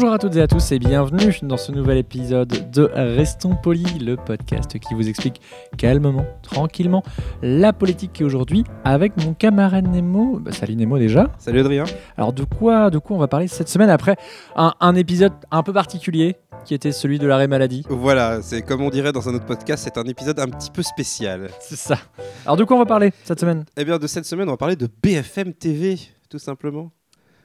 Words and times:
Bonjour 0.00 0.14
à 0.14 0.18
toutes 0.18 0.36
et 0.36 0.40
à 0.40 0.46
tous 0.46 0.72
et 0.72 0.78
bienvenue 0.78 1.30
dans 1.42 1.58
ce 1.58 1.72
nouvel 1.72 1.98
épisode 1.98 2.70
de 2.70 2.90
Restons 2.94 3.54
Polis, 3.54 4.00
le 4.00 4.16
podcast 4.16 4.78
qui 4.78 4.94
vous 4.94 5.06
explique 5.10 5.42
calmement, 5.76 6.24
tranquillement 6.40 7.02
la 7.42 7.74
politique 7.74 8.18
et 8.18 8.24
aujourd'hui 8.24 8.64
avec 8.82 9.14
mon 9.22 9.34
camarade 9.34 9.86
Nemo. 9.86 10.38
Bah, 10.40 10.52
salut 10.52 10.74
Nemo 10.74 10.98
déjà. 10.98 11.30
Salut 11.36 11.60
Adrien. 11.60 11.84
Alors 12.16 12.32
de 12.32 12.44
quoi, 12.44 12.88
de 12.88 12.96
quoi 12.96 13.14
on 13.14 13.18
va 13.18 13.28
parler 13.28 13.46
cette 13.46 13.68
semaine 13.68 13.90
après 13.90 14.16
un, 14.56 14.72
un 14.80 14.94
épisode 14.94 15.34
un 15.50 15.62
peu 15.62 15.74
particulier 15.74 16.36
qui 16.64 16.72
était 16.72 16.92
celui 16.92 17.18
de 17.18 17.26
l'arrêt 17.26 17.46
maladie? 17.46 17.84
Voilà, 17.90 18.40
c'est 18.40 18.62
comme 18.62 18.80
on 18.80 18.88
dirait 18.88 19.12
dans 19.12 19.28
un 19.28 19.34
autre 19.34 19.44
podcast, 19.44 19.84
c'est 19.84 19.98
un 19.98 20.04
épisode 20.04 20.40
un 20.40 20.48
petit 20.48 20.70
peu 20.70 20.82
spécial. 20.82 21.50
C'est 21.60 21.76
ça. 21.76 21.98
Alors 22.46 22.56
de 22.56 22.64
quoi 22.64 22.76
on 22.76 22.80
va 22.80 22.86
parler 22.86 23.12
cette 23.24 23.40
semaine? 23.40 23.66
Eh 23.76 23.84
bien, 23.84 23.98
de 23.98 24.06
cette 24.06 24.24
semaine, 24.24 24.48
on 24.48 24.52
va 24.52 24.56
parler 24.56 24.76
de 24.76 24.88
BFM 25.02 25.52
TV, 25.52 25.98
tout 26.30 26.38
simplement. 26.38 26.90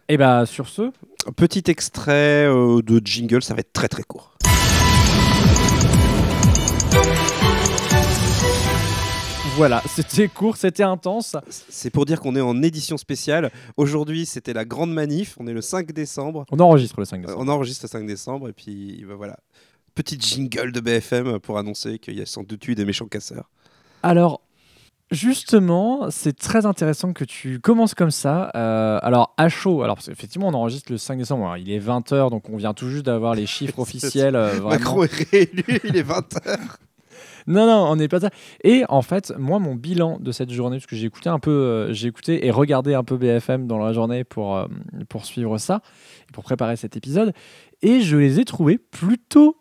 Et 0.07 0.17
bah 0.17 0.45
sur 0.45 0.67
ce, 0.67 0.91
petit 1.35 1.63
extrait 1.67 2.45
euh, 2.45 2.81
de 2.83 3.01
jingle, 3.03 3.41
ça 3.41 3.53
va 3.55 3.61
être 3.61 3.73
très 3.73 3.87
très 3.87 4.03
court. 4.03 4.37
voilà, 9.57 9.81
c'était 9.87 10.27
court, 10.27 10.57
c'était 10.57 10.83
intense. 10.83 11.35
C'est 11.49 11.89
pour 11.89 12.05
dire 12.05 12.19
qu'on 12.19 12.35
est 12.35 12.41
en 12.41 12.61
édition 12.61 12.97
spéciale. 12.97 13.51
Aujourd'hui, 13.77 14.25
c'était 14.25 14.53
la 14.53 14.65
grande 14.65 14.93
manif. 14.93 15.35
On 15.39 15.47
est 15.47 15.53
le 15.53 15.61
5 15.61 15.91
décembre. 15.93 16.45
On 16.51 16.59
enregistre 16.59 16.99
le 16.99 17.05
5 17.05 17.17
Euh, 17.17 17.21
décembre. 17.27 17.43
On 17.43 17.47
enregistre 17.47 17.85
le 17.85 17.89
5 17.89 18.05
décembre 18.05 18.49
et 18.49 18.53
puis 18.53 19.03
bah, 19.07 19.15
voilà. 19.15 19.37
Petit 19.95 20.19
jingle 20.19 20.73
de 20.73 20.81
BFM 20.81 21.39
pour 21.39 21.57
annoncer 21.57 21.99
qu'il 21.99 22.17
y 22.17 22.21
a 22.21 22.25
sans 22.25 22.43
doute 22.43 22.67
eu 22.67 22.75
des 22.75 22.83
méchants 22.83 23.07
casseurs. 23.07 23.49
Alors, 24.03 24.41
justement, 25.11 26.09
c'est 26.09 26.37
très 26.37 26.65
intéressant 26.65 27.13
que 27.13 27.23
tu 27.23 27.59
commences 27.59 27.93
comme 27.93 28.11
ça. 28.11 28.51
Euh, 28.55 28.99
alors, 29.01 29.33
à 29.37 29.49
chaud, 29.49 29.83
alors 29.83 29.95
parce 29.95 30.07
qu'effectivement, 30.07 30.47
on 30.47 30.53
enregistre 30.53 30.91
le 30.91 30.97
5 30.97 31.17
décembre, 31.17 31.43
alors, 31.43 31.57
il 31.57 31.71
est 31.71 31.79
20h, 31.79 32.29
donc 32.29 32.49
on 32.49 32.57
vient 32.57 32.73
tout 32.73 32.89
juste 32.89 33.05
d'avoir 33.05 33.35
les 33.35 33.45
chiffres 33.45 33.79
officiels. 33.79 34.35
euh. 34.35 34.61
Macron 34.61 35.03
est 35.03 35.29
réélu, 35.31 35.63
il 35.83 35.95
est 35.97 36.07
20h. 36.07 36.57
Non, 37.47 37.67
non, 37.67 37.91
on 37.91 37.95
n'est 37.95 38.07
pas 38.07 38.19
ça. 38.19 38.31
Et 38.63 38.85
en 38.89 39.03
fait, 39.03 39.31
moi, 39.37 39.59
mon 39.59 39.75
bilan 39.75 40.17
de 40.19 40.31
cette 40.31 40.49
journée, 40.49 40.77
parce 40.77 40.87
que 40.87 40.95
j'ai 40.95 41.05
écouté 41.05 41.29
un 41.29 41.37
peu, 41.37 41.51
euh, 41.51 41.93
j'ai 41.93 42.07
écouté 42.07 42.47
et 42.47 42.49
regardé 42.49 42.95
un 42.95 43.03
peu 43.03 43.17
BFM 43.17 43.67
dans 43.67 43.77
la 43.77 43.93
journée 43.93 44.23
pour, 44.23 44.67
pour 45.09 45.25
suivre 45.25 45.59
ça, 45.59 45.81
pour 46.33 46.43
préparer 46.43 46.75
cet 46.75 46.97
épisode, 46.97 47.33
et 47.83 48.01
je 48.01 48.17
les 48.17 48.39
ai 48.39 48.45
trouvés 48.45 48.79
plutôt 48.79 49.57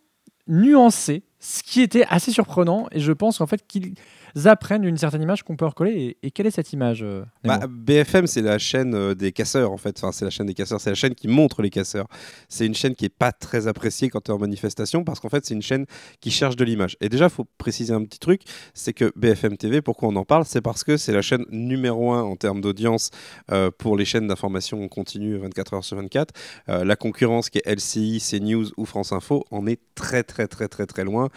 nuancés, 0.48 1.24
ce 1.40 1.62
qui 1.62 1.82
était 1.82 2.06
assez 2.08 2.32
surprenant, 2.32 2.86
et 2.90 3.00
je 3.00 3.12
pense 3.12 3.42
en 3.42 3.46
fait 3.46 3.66
qu'ils 3.66 3.94
apprennent 4.44 4.84
une 4.84 4.96
certaine 4.96 5.22
image 5.22 5.42
qu'on 5.42 5.56
peut 5.56 5.66
recoller. 5.66 6.16
Et, 6.22 6.30
quelle 6.30 6.46
est 6.46 6.50
cette 6.50 6.72
image 6.72 7.02
euh, 7.02 7.24
Nemo 7.44 7.58
Bah, 7.58 7.66
BFM, 7.68 8.26
c'est 8.26 8.42
la 8.42 8.58
chaîne 8.58 8.94
euh, 8.94 9.14
des 9.14 9.32
casseurs, 9.32 9.70
en 9.70 9.76
fait. 9.76 9.96
Enfin, 9.98 10.12
c'est 10.12 10.24
la 10.24 10.30
chaîne 10.30 10.46
des 10.46 10.54
casseurs, 10.54 10.80
c'est 10.80 10.90
la 10.90 10.96
chaîne 10.96 11.14
qui 11.14 11.28
montre 11.28 11.62
les 11.62 11.70
casseurs. 11.70 12.06
C'est 12.48 12.66
une 12.66 12.74
chaîne 12.74 12.94
qui 12.94 13.04
est 13.04 13.16
pas 13.16 13.32
très 13.32 13.66
appréciée 13.68 14.08
quand 14.08 14.22
tu 14.22 14.30
es 14.30 14.34
en 14.34 14.38
manifestation 14.38 15.04
parce 15.04 15.20
qu'en 15.20 15.28
fait, 15.28 15.44
c'est 15.46 15.54
une 15.54 15.62
chaîne 15.62 15.86
qui 16.20 16.30
cherche 16.30 16.56
de 16.56 16.64
l'image. 16.64 16.96
Et 17.00 17.08
déjà, 17.08 17.26
il 17.26 17.30
faut 17.30 17.46
préciser 17.58 17.94
un 17.94 18.04
petit 18.04 18.18
truc 18.18 18.42
c'est 18.72 18.92
que 18.92 19.12
BFM 19.16 19.56
TV, 19.56 19.82
pourquoi 19.82 20.08
on 20.08 20.16
en 20.16 20.24
parle? 20.24 20.44
C'est 20.44 20.60
parce 20.60 20.84
que 20.84 20.96
c'est 20.96 21.12
la 21.12 21.22
chaîne 21.22 21.44
numéro 21.50 22.12
un 22.12 22.22
en 22.22 22.36
termes 22.36 22.60
d'audience 22.60 23.10
euh, 23.50 23.70
pour 23.70 23.96
les 23.96 24.04
chaînes 24.04 24.26
d'information 24.26 24.86
continue 24.88 25.36
24 25.36 25.74
heures 25.74 25.84
sur 25.84 25.96
24. 25.96 26.34
Euh, 26.68 26.84
la 26.84 26.96
concurrence 26.96 27.50
qui 27.50 27.58
est 27.58 27.70
LCI, 27.70 28.20
CNews 28.20 28.66
ou 28.76 28.84
France 28.84 29.12
Info 29.12 29.44
en 29.50 29.66
est 29.66 29.80
très, 29.94 30.22
très, 30.22 30.46
très, 30.46 30.68
très, 30.68 30.86
très 30.86 31.04
loin. 31.04 31.28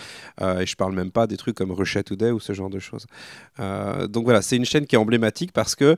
Et 0.42 0.66
je 0.66 0.76
parle 0.76 0.94
même 0.94 1.12
pas 1.12 1.28
des 1.28 1.38
trucs 1.38 1.56
comme 1.56 1.72
Russia 1.72 2.04
Today 2.04 2.32
ou 2.32 2.40
ce 2.40 2.54
genre 2.54 2.70
de 2.70 2.80
Euh, 3.60 4.08
donc 4.08 4.24
voilà, 4.26 4.42
c'est 4.42 4.56
une 4.56 4.66
chaîne 4.66 4.86
qui 4.86 4.96
est 4.96 5.00
emblématique 5.00 5.52
parce 5.52 5.76
que 5.76 5.98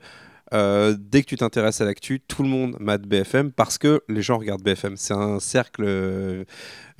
euh, 0.52 0.96
dès 0.98 1.22
que 1.22 1.26
tu 1.26 1.36
t'intéresses 1.36 1.80
à 1.80 1.84
l'actu, 1.84 2.20
tout 2.20 2.42
le 2.42 2.48
monde 2.48 2.76
mate 2.80 3.02
BFM 3.02 3.52
parce 3.52 3.78
que 3.78 4.02
les 4.08 4.22
gens 4.22 4.38
regardent 4.38 4.62
BFM. 4.62 4.96
C'est 4.96 5.14
un 5.14 5.38
cercle, 5.38 5.84
euh, 5.86 6.44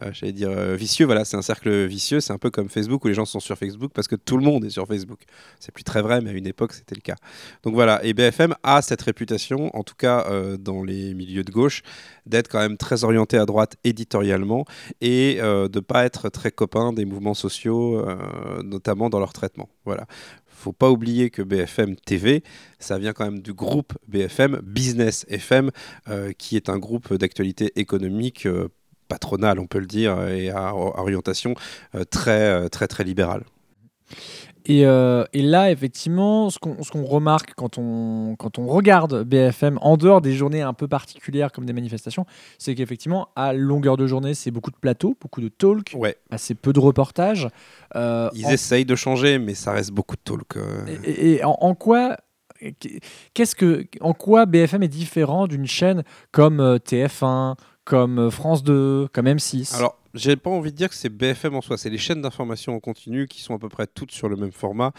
euh, 0.03 0.11
j'allais 0.12 0.33
dire 0.33 0.50
vicieux. 0.77 1.06
Voilà, 1.06 1.25
c'est 1.25 1.37
un 1.37 1.43
cercle 1.43 1.87
vicieux. 1.87 2.21
C'est 2.21 2.33
un 2.33 2.39
peu 2.39 2.50
comme 2.50 2.69
Facebook 2.69 3.05
où 3.05 3.09
les 3.09 3.15
gens 3.15 3.25
sont 3.25 3.41
sur 3.41 3.56
Facebook 3.59 3.91
parce 3.93 4.09
que 4.09 4.16
tout 4.16 4.37
le 4.37 4.44
monde 4.44 4.65
est 4.65 4.71
sur 4.71 4.87
Facebook. 4.87 5.21
C'est 5.59 5.72
plus 5.72 5.84
très 5.84 6.03
vrai, 6.03 6.21
mais 6.21 6.31
à 6.31 6.33
une 6.33 6.47
époque 6.47 6.72
c'était 6.72 6.94
le 6.94 7.00
cas. 7.00 7.16
Donc 7.65 7.75
voilà, 7.75 8.05
et 8.05 8.15
BFM 8.15 8.55
a 8.62 8.83
cette 8.83 9.03
réputation, 9.03 9.75
en 9.77 9.83
tout 9.83 9.97
cas 9.97 10.27
dans 10.59 10.83
les 10.83 11.15
milieux 11.15 11.44
de 11.44 11.50
gauche, 11.50 11.83
d'être 12.27 12.49
quand 12.49 12.60
même 12.60 12.77
très 12.77 13.05
orienté 13.05 13.37
à 13.37 13.47
droite 13.47 13.77
éditorialement 13.84 14.65
et 15.00 15.39
euh, 15.41 15.69
de 15.69 15.81
pas 15.81 16.05
être 16.05 16.28
très 16.28 16.50
copain 16.50 16.93
des 16.93 17.05
mouvements 17.05 17.34
sociaux, 17.34 18.05
notamment 18.62 19.10
dans 19.10 19.19
leur 19.19 19.33
traitement. 19.33 19.69
Voilà. 19.84 20.06
Faut 20.60 20.72
pas 20.72 20.91
oublier 20.91 21.31
que 21.31 21.41
BFM 21.41 21.97
TV, 21.97 22.43
ça 22.78 22.98
vient 22.98 23.15
quand 23.15 23.25
même 23.25 23.41
du 23.41 23.54
groupe 23.54 23.94
BFM, 24.09 24.60
Business 24.62 25.25
FM, 25.31 25.71
euh, 26.09 26.32
qui 26.37 26.56
est 26.56 26.69
un 26.69 26.78
groupe 26.78 27.15
d'actualité 27.15 27.72
économique 27.76 28.44
euh, 28.44 28.69
patronale, 29.09 29.59
on 29.59 29.66
peut 29.66 29.81
le 29.81 29.87
dire, 29.87 30.22
et 30.28 30.50
à 30.50 30.75
orientation 30.75 31.54
euh, 31.94 32.04
très, 32.04 32.44
euh, 32.44 32.69
très, 32.69 32.87
très 32.88 33.04
libérale. 33.04 33.43
Et, 34.66 34.84
euh, 34.87 35.25
et 35.32 35.43
là, 35.43 35.71
effectivement, 35.71 36.50
ce 36.50 36.59
qu'on 36.59 37.04
remarque 37.04 37.54
quand 37.54 37.78
on, 37.78 38.37
quand 38.38 38.59
on 38.59 38.66
regarde 38.66 39.25
BFM, 39.25 39.78
en 39.81 39.97
dehors 39.97 40.21
des 40.21 40.32
journées 40.32 40.62
un 40.62 40.72
peu 40.75 40.87
particulières 40.88 41.50
comme 41.53 41.65
des 41.66 41.72
manifestations, 41.72 42.26
c'est 42.59 42.75
qu'effectivement, 42.75 43.28
à 43.37 43.53
longueur 43.53 43.97
de 43.97 44.06
journée, 44.06 44.34
c'est 44.34 44.50
beaucoup 44.50 44.71
de 44.71 44.76
plateaux, 44.76 45.16
beaucoup 45.21 45.41
de 45.41 45.48
talk, 45.48 45.93
Ouais, 45.94 46.16
assez 46.31 46.54
peu 46.54 46.72
de 46.72 46.81
reportages. 46.81 47.48
Euh, 47.97 48.28
ils 48.34 48.47
en- 48.47 48.50
essayent 48.50 48.84
de 48.84 48.97
changer, 48.97 49.38
mais 49.38 49.54
ça 49.54 49.72
reste 49.72 49.93
beaucoup 49.93 50.16
de 50.16 50.22
talk. 50.22 50.56
euh. 50.56 50.84
Et, 51.04 51.32
et 51.34 51.44
en, 51.44 51.56
en 51.60 51.75
quoi 51.75 52.16
qu'est-ce 53.34 53.54
que 53.54 53.87
en 54.00 54.12
quoi 54.12 54.47
BFM 54.47 54.82
est 54.82 54.88
différent 54.88 55.47
d'une 55.47 55.66
chaîne 55.66 56.03
comme 56.31 56.60
euh, 56.60 56.77
TF1, 56.77 57.54
comme 57.84 58.31
France 58.31 58.62
2, 58.62 59.09
comme 59.12 59.27
M6 59.27 59.75
Alors, 59.77 59.97
j'ai 60.15 60.37
pas 60.37 60.50
envie 60.50 60.72
de 60.72 60.76
dire 60.76 60.88
que 60.88 60.94
c'est 60.94 61.09
BFM 61.09 61.54
en 61.54 61.60
soi, 61.60 61.78
c'est 61.78 61.91
les 61.91 61.98
chaînes 61.98 62.22
d'information 62.22 62.75
en 62.75 62.81
continu 62.81 63.26
qui 63.28 63.43
sont 63.43 63.54
à 63.54 63.59
peu 63.59 63.69
près 63.69 63.87
toutes 63.87 64.10
sur 64.10 64.28
le 64.28 64.37
même 64.37 64.53
format. 64.53 64.93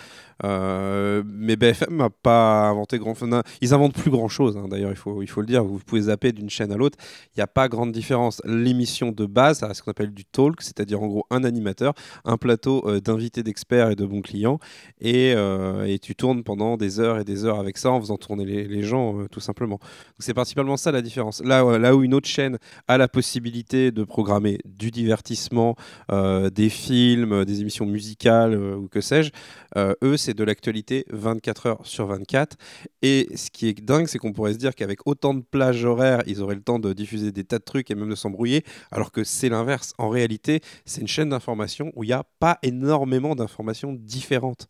Euh, 0.44 1.23
mais 1.25 1.55
BFM 1.55 1.97
n'a 1.97 2.09
pas 2.09 2.69
inventé 2.69 2.97
grand 2.97 3.19
non, 3.23 3.41
Ils 3.61 3.73
inventent 3.73 3.94
plus 3.94 4.11
grand 4.11 4.29
chose, 4.29 4.57
d'ailleurs, 4.69 4.91
il 4.91 4.97
faut, 4.97 5.22
il 5.22 5.27
faut 5.27 5.41
le 5.41 5.47
dire. 5.47 5.63
Vous 5.63 5.79
pouvez 5.79 6.03
zapper 6.03 6.31
d'une 6.31 6.49
chaîne 6.49 6.72
à 6.72 6.77
l'autre, 6.77 6.97
il 7.35 7.39
n'y 7.39 7.44
a 7.44 7.47
pas 7.47 7.67
grande 7.67 7.91
différence. 7.91 8.41
L'émission 8.45 9.11
de 9.11 9.25
base, 9.25 9.59
ça 9.59 9.67
reste 9.67 9.79
ce 9.79 9.83
qu'on 9.83 9.91
appelle 9.91 10.13
du 10.13 10.25
talk, 10.25 10.61
c'est-à-dire 10.61 11.01
en 11.01 11.07
gros 11.07 11.25
un 11.29 11.43
animateur, 11.43 11.93
un 12.25 12.38
plateau 12.38 12.83
euh, 12.88 12.99
d'invités 12.99 13.43
d'experts 13.43 13.91
et 13.91 13.95
de 13.95 14.05
bons 14.05 14.22
clients, 14.22 14.59
et, 14.99 15.33
euh, 15.35 15.85
et 15.85 15.99
tu 15.99 16.16
tournes 16.16 16.43
pendant 16.43 16.78
des 16.78 16.99
heures 16.99 17.19
et 17.19 17.23
des 17.23 17.45
heures 17.45 17.59
avec 17.59 17.78
ça 17.78 17.91
en 17.91 17.99
faisant 17.99 18.17
tourner 18.17 18.45
les, 18.45 18.81
gens, 18.81 19.25
tout 19.29 19.39
simplement. 19.39 19.79
C'est 20.19 20.33
principalement 20.33 20.78
ça 20.78 20.91
la 20.91 21.01
différence. 21.01 21.43
Là, 21.43 21.78
là 21.78 21.95
où 21.95 22.03
une 22.03 22.13
autre 22.13 22.28
chaîne 22.28 22.57
a 22.88 22.97
la 22.97 23.07
possibilité 23.07 23.91
de 23.91 24.03
programmer 24.03 24.57
du 24.66 24.89
divertissement, 25.01 25.75
euh, 26.12 26.50
des 26.50 26.69
films, 26.69 27.44
des 27.45 27.62
émissions 27.62 27.85
musicales 27.85 28.53
euh, 28.53 28.75
ou 28.75 28.88
que 28.88 29.01
sais-je. 29.01 29.31
Euh, 29.78 29.94
eux, 30.03 30.17
c'est 30.17 30.34
de 30.34 30.44
l'actualité 30.44 31.06
24 31.12 31.66
heures 31.66 31.81
sur 31.84 32.06
24. 32.06 32.57
Et 33.01 33.29
ce 33.35 33.50
qui 33.50 33.67
est 33.67 33.81
dingue, 33.81 34.07
c'est 34.07 34.19
qu'on 34.19 34.34
pourrait 34.34 34.53
se 34.53 34.59
dire 34.59 34.75
qu'avec 34.75 35.00
autant 35.07 35.34
de 35.34 35.41
plages 35.41 35.85
horaires, 35.85 36.22
ils 36.28 36.41
auraient 36.41 36.56
le 36.56 36.61
temps 36.61 36.79
de 36.79 36.94
diffuser 36.94 37.31
des 37.31 37.43
tas 37.43 37.58
de 37.58 37.64
trucs 37.64 37.90
et 37.90 37.96
même 37.96 38.09
de 38.09 38.16
s'embrouiller, 38.16 38.64
alors 38.91 39.11
que 39.11 39.23
c'est 39.23 39.49
l'inverse. 39.49 39.93
En 39.97 40.09
réalité, 40.09 40.61
c'est 40.85 41.02
une 41.02 41.08
chaîne 41.08 41.29
d'information 41.29 41.91
où 41.96 42.03
il 42.03 42.08
n'y 42.08 42.14
a 42.14 42.26
pas 42.40 42.59
énormément 42.61 43.35
d'informations 43.35 43.93
différentes. 43.93 44.67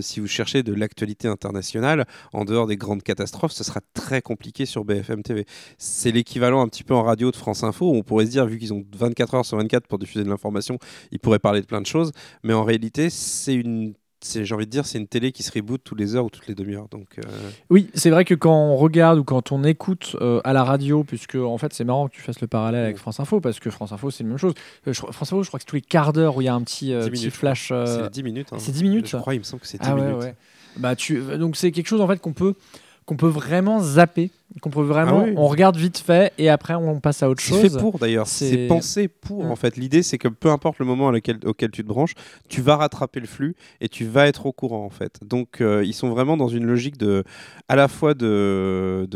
Si 0.00 0.20
vous 0.20 0.26
cherchez 0.26 0.62
de 0.62 0.74
l'actualité 0.74 1.26
internationale, 1.26 2.06
en 2.34 2.44
dehors 2.44 2.66
des 2.66 2.76
grandes 2.76 3.02
catastrophes, 3.02 3.52
ce 3.52 3.64
sera 3.64 3.80
très 3.94 4.20
compliqué 4.20 4.66
sur 4.66 4.84
BFM 4.84 5.22
TV. 5.22 5.46
C'est 5.78 6.10
l'équivalent 6.10 6.60
un 6.60 6.68
petit 6.68 6.84
peu 6.84 6.94
en 6.94 7.02
radio 7.02 7.30
de 7.30 7.36
France 7.36 7.64
Info, 7.64 7.90
où 7.90 7.94
on 7.94 8.02
pourrait 8.02 8.26
se 8.26 8.30
dire, 8.30 8.46
vu 8.46 8.58
qu'ils 8.58 8.74
ont 8.74 8.84
24 8.94 9.17
heures 9.34 9.44
sur 9.44 9.56
24 9.58 9.86
pour 9.86 9.98
diffuser 9.98 10.24
de 10.24 10.30
l'information, 10.30 10.78
ils 11.12 11.18
pourraient 11.18 11.38
parler 11.38 11.60
de 11.60 11.66
plein 11.66 11.80
de 11.80 11.86
choses, 11.86 12.12
mais 12.42 12.52
en 12.54 12.64
réalité, 12.64 13.10
c'est 13.10 13.54
une 13.54 13.94
j'ai 14.24 14.52
envie 14.54 14.66
de 14.66 14.70
dire, 14.70 14.84
c'est 14.84 14.98
une 14.98 15.06
télé 15.06 15.32
qui 15.32 15.42
se 15.42 15.52
reboot 15.52 15.80
tous 15.82 15.94
les 15.94 16.16
heures 16.16 16.24
ou 16.24 16.30
toutes 16.30 16.48
les 16.48 16.54
demi-heures. 16.54 16.88
Donc, 16.88 17.18
euh, 17.18 17.22
Oui, 17.70 17.88
c'est 17.94 18.10
vrai 18.10 18.24
que 18.24 18.34
quand 18.34 18.52
on 18.52 18.76
regarde 18.76 19.18
ou 19.18 19.24
quand 19.24 19.52
on 19.52 19.62
écoute 19.64 20.16
euh, 20.20 20.40
à 20.44 20.52
la 20.52 20.64
radio, 20.64 21.04
puisque 21.04 21.36
en 21.36 21.56
fait 21.58 21.72
c'est 21.72 21.84
marrant 21.84 22.08
que 22.08 22.14
tu 22.14 22.20
fasses 22.20 22.40
le 22.40 22.48
parallèle 22.48 22.84
avec 22.84 22.98
France 22.98 23.20
Info, 23.20 23.40
parce 23.40 23.60
que 23.60 23.70
France 23.70 23.92
Info 23.92 24.10
c'est 24.10 24.24
la 24.24 24.30
même 24.30 24.38
chose. 24.38 24.54
Euh, 24.86 24.92
je 24.92 25.00
France 25.00 25.32
Info, 25.32 25.42
je 25.42 25.48
crois 25.48 25.58
que 25.58 25.62
c'est 25.62 25.68
tous 25.70 25.76
les 25.76 25.82
quarts 25.82 26.12
d'heure 26.12 26.36
où 26.36 26.40
il 26.40 26.46
y 26.46 26.48
a 26.48 26.54
un 26.54 26.62
petit, 26.62 26.86
10 26.86 26.92
petit 26.94 27.10
minutes. 27.12 27.34
flash. 27.34 27.72
c'est 27.86 28.10
10 28.10 28.22
minutes. 28.22 28.48
hein. 28.52 28.56
c'est 28.58 28.72
10 28.72 28.82
minutes 28.82 29.08
Je 29.08 29.16
crois, 29.16 29.34
il 29.34 29.38
me 29.38 29.44
semble 29.44 29.60
que 29.60 29.68
c'est 29.68 29.80
10 29.80 29.88
ah 29.88 29.94
ouais, 29.94 30.02
minutes. 30.02 30.22
ouais. 30.22 30.34
Bah, 30.76 30.96
tu... 30.96 31.20
Donc 31.38 31.56
c'est 31.56 31.70
quelque 31.70 31.88
chose 31.88 32.00
en 32.00 32.06
fait 32.08 32.20
qu'on 32.20 32.32
peut 32.32 32.54
qu'on 33.04 33.16
peut 33.16 33.28
vraiment 33.28 33.80
zapper 33.80 34.30
qu'on 34.60 34.70
peut 34.70 34.82
vraiment, 34.82 35.20
Ah 35.20 35.24
oui. 35.28 35.34
on 35.36 35.46
regarde 35.46 35.76
vite 35.76 35.98
fait 35.98 36.32
et 36.38 36.48
après 36.48 36.74
on 36.74 37.00
passe 37.00 37.22
à 37.22 37.28
autre 37.30 37.42
C'est 37.42 37.48
chose. 37.50 37.72
fait 37.72 37.78
pour 37.78 37.98
d'ailleurs, 37.98 38.26
C'est- 38.26 38.50
c'est 38.50 38.66
pensé 38.68 39.08
pour 39.08 39.44
en 39.46 39.56
fait. 39.56 39.76
L'idée 39.76 40.02
c'est 40.02 40.18
que 40.18 40.28
peu 40.28 40.50
importe 40.50 40.78
le 40.78 40.84
moment 40.84 41.08
auquel, 41.08 41.38
auquel 41.44 41.70
tu 41.70 41.82
te 41.82 41.88
branches, 41.88 42.14
tu 42.48 42.60
vas 42.60 42.76
rattraper 42.76 43.20
le 43.20 43.26
flux 43.26 43.54
et 43.80 43.88
tu 43.88 44.04
vas 44.04 44.26
être 44.26 44.46
au 44.46 44.52
courant 44.52 44.84
en 44.84 44.90
fait. 44.90 45.18
Donc 45.22 45.60
euh, 45.60 45.84
ils 45.84 45.94
sont 45.94 46.08
vraiment 46.10 46.36
dans 46.36 46.48
une 46.48 46.64
logique 46.64 46.96
de, 46.98 47.24
à 47.68 47.76
la 47.76 47.88
fois 47.88 48.14
de 48.14 49.06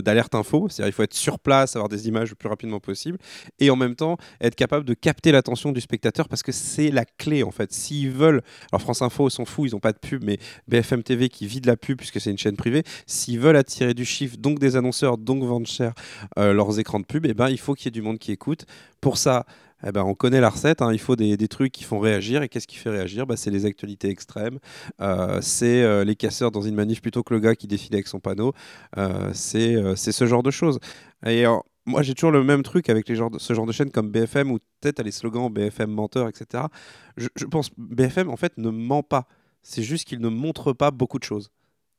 d'alerte 0.00 0.34
info, 0.34 0.68
c'est-à-dire 0.68 0.88
il 0.88 0.92
faut 0.94 1.02
être 1.02 1.14
sur 1.14 1.38
place, 1.38 1.76
avoir 1.76 1.88
des 1.88 2.08
images 2.08 2.30
le 2.30 2.34
plus 2.34 2.48
rapidement 2.48 2.80
possible, 2.80 3.18
et 3.60 3.70
en 3.70 3.76
même 3.76 3.94
temps 3.94 4.16
être 4.40 4.54
capable 4.54 4.84
de 4.84 4.94
capter 4.94 5.32
l'attention 5.32 5.72
du 5.72 5.80
spectateur 5.80 6.28
parce 6.28 6.42
que 6.42 6.52
c'est 6.52 6.90
la 6.90 7.04
clé 7.04 7.42
en 7.42 7.50
fait. 7.50 7.72
S'ils 7.72 8.10
veulent, 8.10 8.42
alors 8.72 8.80
France 8.82 9.02
Info 9.02 9.28
s'en 9.30 9.44
fout, 9.44 9.70
ils 9.70 9.74
n'ont 9.74 9.80
pas 9.80 9.92
de 9.92 9.98
pub, 9.98 10.24
mais 10.24 10.38
BFM 10.68 11.02
TV 11.02 11.28
qui 11.28 11.46
vit 11.46 11.60
de 11.60 11.66
la 11.66 11.76
pub 11.76 11.98
puisque 11.98 12.20
c'est 12.20 12.30
une 12.30 12.38
chaîne 12.38 12.56
privée, 12.56 12.82
s'ils 13.06 13.38
veulent 13.40 13.56
attirer 13.56 13.94
du 13.94 14.04
chiffre, 14.04 14.36
donc 14.38 14.58
des 14.58 14.76
donc 15.18 15.42
vendre 15.44 15.66
cher 15.66 15.92
euh, 16.38 16.52
leurs 16.52 16.78
écrans 16.78 17.00
de 17.00 17.06
pub, 17.06 17.26
et 17.26 17.34
ben 17.34 17.48
il 17.48 17.58
faut 17.58 17.74
qu'il 17.74 17.86
y 17.86 17.88
ait 17.88 17.90
du 17.90 18.02
monde 18.02 18.18
qui 18.18 18.32
écoute. 18.32 18.64
Pour 19.00 19.18
ça, 19.18 19.46
eh 19.86 19.92
ben, 19.92 20.02
on 20.02 20.14
connaît 20.14 20.40
la 20.40 20.50
recette, 20.50 20.82
hein, 20.82 20.92
il 20.92 20.98
faut 20.98 21.14
des, 21.16 21.36
des 21.36 21.48
trucs 21.48 21.72
qui 21.72 21.84
font 21.84 21.98
réagir. 22.00 22.42
Et 22.42 22.48
qu'est-ce 22.48 22.66
qui 22.66 22.76
fait 22.76 22.90
réagir? 22.90 23.26
Bah, 23.26 23.36
C'est 23.36 23.50
les 23.50 23.64
actualités 23.64 24.08
extrêmes, 24.08 24.58
euh, 25.00 25.40
c'est 25.40 25.82
euh, 25.82 26.04
les 26.04 26.16
casseurs 26.16 26.50
dans 26.50 26.62
une 26.62 26.74
manif 26.74 27.00
plutôt 27.00 27.22
que 27.22 27.32
le 27.34 27.40
gars 27.40 27.54
qui 27.54 27.66
défile 27.68 27.94
avec 27.94 28.08
son 28.08 28.20
panneau. 28.20 28.52
Euh, 28.96 29.30
c'est 29.34 30.12
ce 30.12 30.26
genre 30.26 30.42
de 30.42 30.50
choses. 30.50 30.78
Et 31.26 31.44
moi, 31.86 32.02
j'ai 32.02 32.14
toujours 32.14 32.32
le 32.32 32.44
même 32.44 32.62
truc 32.62 32.88
avec 32.88 33.08
les 33.08 33.14
genres 33.14 33.30
ce 33.38 33.54
genre 33.54 33.66
de 33.66 33.72
chaînes 33.72 33.90
comme 33.90 34.10
BFM, 34.10 34.50
où 34.50 34.58
peut-être 34.80 35.00
à 35.00 35.02
les 35.02 35.10
slogans 35.12 35.50
BFM 35.50 35.90
menteur, 35.90 36.28
etc. 36.28 36.64
Je, 37.16 37.28
je 37.36 37.44
pense 37.46 37.70
BFM, 37.76 38.28
en 38.30 38.36
fait, 38.36 38.58
ne 38.58 38.70
ment 38.70 39.02
pas. 39.02 39.26
C'est 39.62 39.82
juste 39.82 40.06
qu'il 40.06 40.20
ne 40.20 40.28
montre 40.28 40.72
pas 40.72 40.90
beaucoup 40.90 41.18
de 41.18 41.24
choses. 41.24 41.50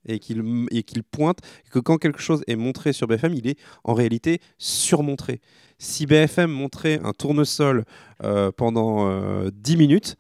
Et 0.06 0.20
qu'il 0.20 0.68
qu'il 0.86 1.04
pointe 1.04 1.40
que 1.72 1.80
quand 1.80 1.98
quelque 1.98 2.22
chose 2.22 2.44
est 2.48 2.56
montré 2.56 2.94
sur 2.94 3.08
BFM, 3.08 3.34
il 3.34 3.48
est 3.48 3.60
en 3.84 3.94
réalité 3.94 4.40
surmontré. 4.58 5.42
Si 5.78 6.06
BFM 6.06 6.52
montrait 6.52 7.00
un 7.04 7.14
tournesol 7.14 7.86
euh, 8.24 8.52
pendant 8.52 9.10
euh, 9.10 9.50
10 9.54 9.78
minutes, 9.78 10.16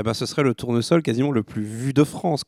eh 0.00 0.02
ben, 0.02 0.14
ce 0.14 0.26
serait 0.26 0.42
le 0.42 0.54
tournesol 0.54 1.02
quasiment 1.02 1.30
le 1.30 1.42
plus 1.42 1.62
vu 1.62 1.92
de 1.92 2.04
France. 2.04 2.44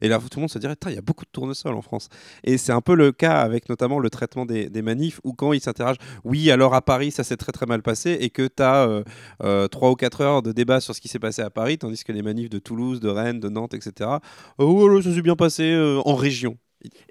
Et 0.00 0.08
là, 0.08 0.18
tout 0.18 0.38
le 0.38 0.40
monde 0.40 0.50
se 0.50 0.58
dirait, 0.58 0.76
il 0.86 0.94
y 0.94 0.98
a 0.98 1.02
beaucoup 1.02 1.24
de 1.24 1.30
tournesols 1.30 1.74
en 1.74 1.82
France. 1.82 2.08
Et 2.44 2.58
c'est 2.58 2.72
un 2.72 2.80
peu 2.80 2.94
le 2.94 3.12
cas 3.12 3.40
avec 3.40 3.68
notamment 3.68 3.98
le 3.98 4.10
traitement 4.10 4.46
des, 4.46 4.82
manifs, 4.82 5.20
où 5.24 5.32
quand 5.32 5.52
ils 5.52 5.60
s'interrogent, 5.60 5.98
oui, 6.24 6.50
alors 6.50 6.74
à 6.74 6.82
Paris, 6.82 7.10
ça 7.10 7.24
s'est 7.24 7.36
très 7.36 7.52
très 7.52 7.66
mal 7.66 7.82
passé, 7.82 8.16
et 8.20 8.30
que 8.30 8.46
tu 8.46 8.62
as 8.62 9.68
3 9.68 9.90
ou 9.90 9.94
4 9.94 10.20
heures 10.20 10.42
de 10.42 10.52
débat 10.52 10.80
sur 10.80 10.94
ce 10.94 11.00
qui 11.00 11.08
s'est 11.08 11.18
passé 11.18 11.42
à 11.42 11.50
Paris, 11.50 11.78
tandis 11.78 12.04
que 12.04 12.12
les 12.12 12.22
manifs 12.22 12.50
de 12.50 12.58
Toulouse, 12.58 13.00
de 13.00 13.08
Rennes, 13.08 13.40
de 13.40 13.48
Nantes, 13.48 13.74
etc., 13.74 14.10
oh, 14.58 14.88
là, 14.88 15.02
ça 15.02 15.12
s'est 15.12 15.22
bien 15.22 15.36
passé 15.36 15.64
euh, 15.64 16.00
en 16.04 16.14
région. 16.14 16.56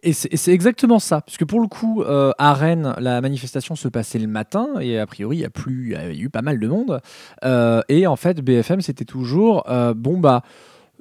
Et 0.03 0.13
c'est 0.13 0.51
exactement 0.51 0.99
ça, 0.99 1.21
parce 1.21 1.37
que 1.37 1.45
pour 1.45 1.59
le 1.59 1.67
coup, 1.67 2.03
euh, 2.03 2.31
à 2.37 2.53
Rennes, 2.53 2.93
la 2.99 3.21
manifestation 3.21 3.75
se 3.75 3.87
passait 3.87 4.19
le 4.19 4.27
matin, 4.27 4.67
et 4.79 4.99
a 4.99 5.07
priori, 5.07 5.37
il 5.37 5.39
y 5.41 5.45
a, 5.45 5.49
plus, 5.49 5.91
y 5.91 5.95
a 5.95 6.11
eu 6.11 6.29
pas 6.29 6.41
mal 6.41 6.59
de 6.59 6.67
monde. 6.67 7.01
Euh, 7.43 7.81
et 7.89 8.07
en 8.07 8.15
fait, 8.15 8.41
BFM, 8.41 8.81
c'était 8.81 9.05
toujours, 9.05 9.63
euh, 9.69 9.93
bon, 9.95 10.17
bah, 10.19 10.43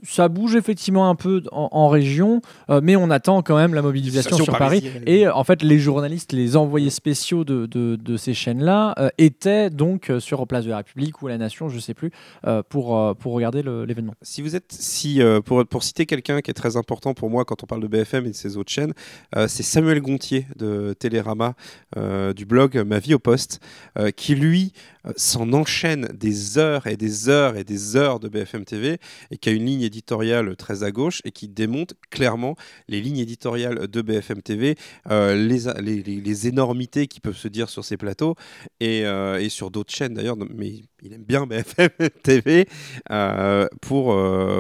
ça 0.04 0.28
bouge 0.28 0.54
effectivement 0.56 1.08
un 1.08 1.14
peu 1.14 1.42
en, 1.52 1.68
en 1.72 1.88
région, 1.88 2.40
euh, 2.70 2.80
mais 2.82 2.96
on 2.96 3.10
attend 3.10 3.42
quand 3.42 3.56
même 3.56 3.74
la 3.74 3.82
mobilisation 3.82 4.36
sur 4.44 4.52
Paris. 4.58 4.80
Et 5.06 5.26
euh, 5.26 5.34
en 5.34 5.44
fait, 5.44 5.62
les 5.62 5.78
journalistes, 5.78 6.32
les 6.32 6.56
envoyés 6.56 6.90
spéciaux 6.90 7.44
de, 7.44 7.66
de- 7.66 7.96
de 7.96 8.16
ces 8.16 8.34
chaînes-là 8.34 8.94
euh, 8.98 9.08
étaient 9.18 9.70
donc 9.70 10.10
euh, 10.10 10.20
sur 10.20 10.46
Place 10.46 10.64
de 10.64 10.70
la 10.70 10.78
République 10.78 11.22
ou 11.22 11.28
La 11.28 11.38
Nation, 11.38 11.68
je 11.68 11.78
sais 11.78 11.94
plus, 11.94 12.10
euh, 12.46 12.62
pour, 12.68 12.98
euh, 12.98 13.14
pour 13.14 13.32
regarder 13.32 13.62
l'événement. 13.62 14.14
Si 14.22 14.42
vous 14.42 14.54
êtes, 14.56 14.72
si 14.72 15.22
euh, 15.22 15.40
pour, 15.40 15.64
pour 15.66 15.82
citer 15.82 16.06
quelqu'un 16.06 16.40
qui 16.40 16.50
est 16.50 16.54
très 16.54 16.76
important 16.76 17.14
pour 17.14 17.30
moi 17.30 17.44
quand 17.44 17.62
on 17.62 17.66
parle 17.66 17.80
de 17.82 17.86
BFM 17.88 18.26
et 18.26 18.30
de 18.30 18.34
ses 18.34 18.56
autres 18.56 18.70
chaînes, 18.72 18.92
euh, 19.36 19.46
c'est 19.48 19.62
Samuel 19.62 20.00
Gontier 20.00 20.46
de 20.56 20.94
Télérama, 20.98 21.54
euh, 21.96 22.32
du 22.32 22.44
blog 22.46 22.76
Ma 22.86 22.98
vie 22.98 23.14
au 23.14 23.18
poste, 23.18 23.60
euh, 23.98 24.10
qui 24.10 24.34
lui 24.34 24.72
euh, 25.06 25.12
s'en 25.16 25.52
enchaîne 25.52 26.08
des 26.14 26.58
heures 26.58 26.86
et 26.86 26.96
des 26.96 27.28
heures 27.28 27.56
et 27.56 27.64
des 27.64 27.96
heures 27.96 28.20
de 28.20 28.28
BFM 28.28 28.64
TV 28.64 28.98
et 29.30 29.36
qui 29.38 29.48
a 29.48 29.52
une 29.52 29.64
ligne 29.64 29.82
éditoriale 29.94 30.56
très 30.56 30.82
à 30.82 30.90
gauche 30.90 31.20
et 31.24 31.30
qui 31.30 31.48
démonte 31.48 31.94
clairement 32.10 32.56
les 32.88 33.00
lignes 33.00 33.18
éditoriales 33.18 33.86
de 33.86 34.02
BFM 34.02 34.42
TV, 34.42 34.76
euh, 35.10 35.36
les, 35.36 36.48
énormités 36.48 37.06
qui 37.06 37.20
peuvent 37.20 37.36
se 37.36 37.48
dire 37.48 37.68
sur 37.68 37.84
ces 37.84 37.96
plateaux 37.96 38.34
et, 38.80 39.06
euh, 39.06 39.48
sur 39.48 39.70
d'autres 39.70 39.94
chaînes 39.94 40.14
d'ailleurs, 40.14 40.36
mais 40.36 40.82
il 41.02 41.12
aime 41.12 41.22
bien 41.22 41.46
BFM 41.46 41.90
TV 42.22 42.66
euh, 43.10 43.68
pour, 43.80 44.16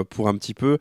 pour 0.06 0.28
un 0.28 0.36
petit 0.36 0.54
peu 0.54 0.78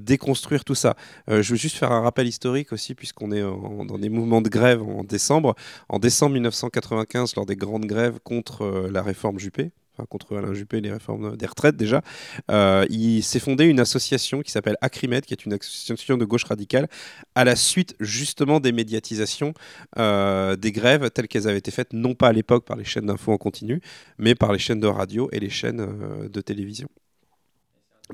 déconstruire 0.00 0.64
tout 0.64 0.74
ça. 0.74 0.96
Je 1.28 1.50
veux 1.50 1.56
juste 1.56 1.76
faire 1.76 1.92
un 1.92 2.00
rappel 2.00 2.26
historique 2.26 2.72
aussi, 2.72 2.94
puisqu'on 2.94 3.32
est 3.32 3.42
dans 3.42 3.98
des 3.98 4.08
mouvements 4.08 4.40
de 4.40 4.48
grève 4.48 4.82
en 4.82 5.04
décembre. 5.04 5.54
En 5.88 5.98
décembre 5.98 6.34
1995, 6.34 7.36
lors 7.36 7.46
des 7.46 7.56
grandes 7.56 7.86
grèves 7.86 8.18
contre 8.24 8.88
la 8.90 9.02
réforme 9.02 9.38
Juppé, 9.38 9.72
enfin 10.00 10.06
contre 10.08 10.36
Alain 10.36 10.54
Juppé 10.54 10.78
et 10.78 10.80
les 10.80 10.92
réformes 10.92 11.36
des 11.36 11.46
retraites 11.46 11.76
déjà, 11.76 12.02
euh, 12.50 12.86
il 12.90 13.22
s'est 13.22 13.40
fondé 13.40 13.64
une 13.64 13.80
association 13.80 14.40
qui 14.42 14.50
s'appelle 14.50 14.76
Acrimed, 14.80 15.24
qui 15.24 15.34
est 15.34 15.44
une 15.44 15.52
association 15.52 16.16
de 16.16 16.24
gauche 16.24 16.44
radicale, 16.44 16.88
à 17.34 17.44
la 17.44 17.56
suite 17.56 17.96
justement 18.00 18.60
des 18.60 18.72
médiatisations 18.72 19.54
euh, 19.98 20.56
des 20.56 20.72
grèves 20.72 21.10
telles 21.10 21.28
qu'elles 21.28 21.48
avaient 21.48 21.58
été 21.58 21.70
faites, 21.70 21.92
non 21.92 22.14
pas 22.14 22.28
à 22.28 22.32
l'époque 22.32 22.64
par 22.64 22.76
les 22.76 22.84
chaînes 22.84 23.06
d'infos 23.06 23.32
en 23.32 23.38
continu, 23.38 23.80
mais 24.18 24.34
par 24.34 24.52
les 24.52 24.58
chaînes 24.58 24.80
de 24.80 24.86
radio 24.86 25.28
et 25.32 25.40
les 25.40 25.50
chaînes 25.50 25.80
euh, 25.80 26.28
de 26.28 26.40
télévision. 26.40 26.88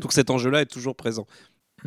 Donc 0.01 0.13
cet 0.13 0.31
enjeu-là 0.31 0.63
est 0.63 0.67
toujours 0.67 0.95
présent. 0.95 1.27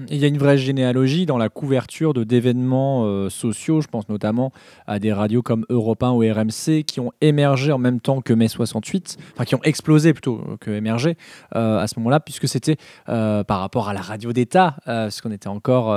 Il 0.10 0.18
y 0.18 0.25
a 0.25 0.28
une 0.28 0.38
vraie 0.38 0.57
généalogie 0.57 1.25
dans 1.25 1.38
la 1.38 1.50
couverture 1.50 2.13
d'événements 2.13 3.06
euh, 3.06 3.30
sociaux. 3.30 3.81
Je 3.81 3.88
pense 3.88 4.07
notamment 4.10 4.51
à 4.88 5.00
des 5.00 5.12
radios 5.13 5.42
comme 5.42 5.66
Europe 5.69 6.04
1 6.04 6.12
ou 6.12 6.19
RMC 6.19 6.84
qui 6.86 7.00
ont 7.00 7.12
émergé 7.22 7.72
en 7.72 7.78
même 7.78 8.00
temps 8.00 8.22
que 8.22 8.34
mai 8.34 8.48
68, 8.48 9.18
enfin 9.34 9.46
qui 9.46 9.56
ont 9.56 9.63
explosé 9.63 10.13
plutôt 10.13 10.42
que 10.60 10.72
émergé 10.72 11.18
euh, 11.56 11.80
à 11.80 11.88
ce 11.88 12.00
moment-là, 12.00 12.19
puisque 12.19 12.48
c'était 12.48 12.78
euh, 13.10 13.44
par 13.44 13.60
rapport 13.60 13.90
à 13.90 13.94
la 13.94 14.01
radio 14.01 14.34
d'État, 14.34 14.78
parce 14.86 15.22
qu'on 15.22 15.31
était 15.31 15.48
encore 15.48 15.96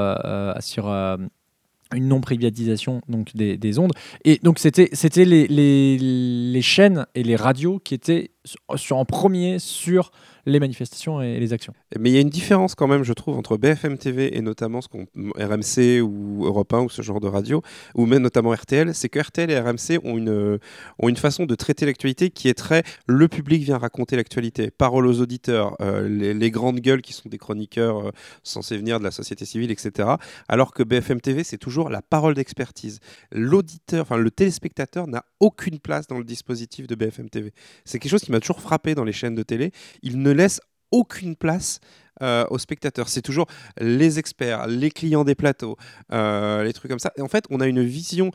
sur 0.61 0.89
une 0.89 2.09
non-privatisation 2.09 3.01
des, 3.35 3.57
des 3.57 3.79
ondes. 3.79 3.93
Et 4.25 4.41
donc 4.43 4.59
c'était 4.59 4.89
c'était 4.93 5.25
les, 5.25 5.47
les 5.49 6.63
chaînes 6.63 7.07
et 7.15 7.23
les 7.23 7.37
radios 7.37 7.79
qui 7.79 7.95
étaient 7.95 8.32
sur, 8.75 8.97
en 8.97 9.05
premier 9.05 9.59
sur 9.59 10.11
les 10.45 10.59
manifestations 10.59 11.23
et 11.23 11.39
les 11.39 11.53
actions. 11.53 11.73
Mais 11.99 12.11
il 12.11 12.15
y 12.15 12.19
a 12.19 12.21
une 12.21 12.29
différence 12.29 12.75
quand 12.75 12.89
même, 12.89 13.05
je 13.05 13.13
trouve, 13.13 13.37
entre 13.37 13.57
BFM 13.57 13.97
TV 13.97 14.37
et 14.37 14.41
notamment 14.41 14.81
ce 14.81 14.89
qu'on 14.89 15.07
RMC 15.15 16.01
ou 16.03 16.45
Europe 16.45 16.73
1 16.73 16.81
ou 16.81 16.89
ce 16.89 17.03
genre 17.03 17.21
de 17.21 17.29
radio, 17.29 17.63
ou 17.95 18.07
même 18.07 18.23
notamment 18.23 18.53
RTL, 18.53 18.93
c'est 18.95 19.09
que 19.09 19.21
RTL 19.21 19.51
et 19.51 19.59
RMC 19.61 20.01
ont 20.03 20.19
une, 20.19 20.59
ont 20.99 21.09
une 21.09 21.17
façon 21.17 21.47
de 21.47 21.55
traiter 21.55 21.87
l'actualité 21.87 22.31
qui 22.31 22.49
est 22.49 22.55
très 22.55 22.83
le 23.07 23.29
public 23.29 23.63
vient 23.63 23.79
raconter 23.79 24.17
l'actualité, 24.17 24.71
parole 24.71 25.07
aux 25.07 25.21
auditeurs, 25.21 25.77
euh, 25.81 26.09
les, 26.09 26.35
les 26.35 26.51
grandes 26.51 26.81
gueules 26.81 27.03
qui 27.03 27.13
sont 27.13 27.29
des 27.29 27.39
chroniqueurs 27.39 28.09
euh, 28.09 28.11
censés 28.43 28.77
venir 28.77 28.99
de 28.99 29.05
la 29.05 29.13
société 29.13 29.45
civile, 29.45 29.71
etc. 29.71 30.09
Alors 30.49 30.73
que 30.73 30.83
BFM 30.83 31.21
TV, 31.21 31.45
c'est 31.45 31.59
toujours 31.59 31.89
la 31.89 32.03
parole 32.03 32.35
d'expertise. 32.35 32.99
L'auditeur, 33.31 34.03
enfin 34.03 34.17
le 34.17 34.31
téléspectateur 34.31 35.07
n'a 35.07 35.25
aucune 35.39 35.79
place 35.79 36.07
dans 36.09 36.19
le 36.19 36.25
dispositif 36.25 36.87
de 36.89 36.95
BFM 36.95 37.31
TV. 37.31 37.53
C'est 37.85 37.99
quelque 37.99 38.11
chose 38.11 38.23
qui 38.23 38.32
m'a 38.33 38.41
toujours 38.41 38.61
frappé 38.61 38.95
dans 38.95 39.05
les 39.05 39.13
chaînes 39.13 39.35
de 39.35 39.43
télé. 39.43 39.73
Il 40.03 40.21
ne 40.21 40.31
laisse 40.31 40.61
aucune 40.91 41.37
place 41.37 41.81
euh, 42.23 42.45
aux 42.51 42.59
spectateurs. 42.59 43.09
C'est 43.09 43.23
toujours 43.23 43.47
les 43.81 44.19
experts, 44.19 44.67
les 44.67 44.91
clients 44.91 45.25
des 45.25 45.35
plateaux, 45.35 45.77
euh, 46.13 46.63
les 46.63 46.73
trucs 46.73 46.91
comme 46.91 46.99
ça. 46.99 47.13
Et 47.17 47.23
en 47.23 47.29
fait, 47.29 47.45
on 47.51 47.61
a 47.61 47.67
une 47.67 47.83
vision 47.83 48.31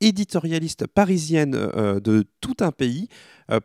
éditorialiste 0.00 0.88
parisienne 0.88 1.54
euh, 1.54 2.00
de 2.00 2.24
tout 2.40 2.56
un 2.60 2.72
pays 2.72 3.08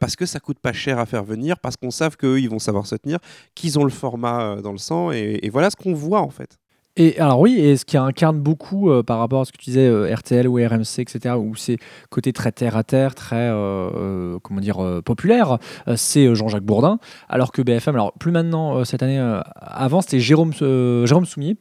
parce 0.01 0.17
que 0.17 0.25
ça 0.25 0.41
coûte 0.41 0.59
pas 0.59 0.73
cher 0.73 0.99
à 0.99 1.05
faire 1.05 1.23
venir, 1.23 1.59
parce 1.59 1.77
qu'on 1.77 1.91
savent 1.91 2.17
qu'eux, 2.17 2.41
ils 2.41 2.49
vont 2.49 2.59
savoir 2.59 2.85
se 2.85 2.95
tenir, 2.95 3.19
qu'ils 3.55 3.79
ont 3.79 3.85
le 3.85 3.89
format 3.89 4.57
dans 4.61 4.73
le 4.73 4.77
sang. 4.77 5.11
Et 5.11 5.49
voilà 5.49 5.69
ce 5.69 5.77
qu'on 5.77 5.93
voit 5.93 6.19
en 6.19 6.29
fait. 6.29 6.57
Et 6.99 7.19
alors 7.19 7.39
oui, 7.39 7.59
et 7.59 7.77
ce 7.77 7.85
qui 7.85 7.95
incarne 7.95 8.39
beaucoup 8.39 8.89
euh, 8.89 9.03
par 9.03 9.19
rapport 9.19 9.41
à 9.41 9.45
ce 9.45 9.51
que 9.51 9.57
tu 9.57 9.65
disais, 9.65 9.87
euh, 9.87 10.11
RTL 10.11 10.47
ou 10.47 10.55
RMC, 10.55 10.97
etc., 10.97 11.35
où 11.37 11.55
c'est 11.55 11.77
côté 12.09 12.33
très 12.33 12.51
terre 12.51 12.75
à 12.75 12.83
terre, 12.83 13.13
très 13.13 13.49
euh, 13.51 14.39
comment 14.41 14.59
dire 14.59 15.01
populaire, 15.05 15.59
c'est 15.95 16.33
Jean-Jacques 16.33 16.63
Bourdin, 16.63 16.97
alors 17.29 17.51
que 17.51 17.61
BFM, 17.61 17.93
alors 17.93 18.13
plus 18.13 18.31
maintenant 18.31 18.83
cette 18.83 19.03
année, 19.03 19.19
avant 19.55 20.01
c'était 20.01 20.19
Jérôme 20.19 20.53
Jérôme 20.53 21.25
Soumier. 21.25 21.57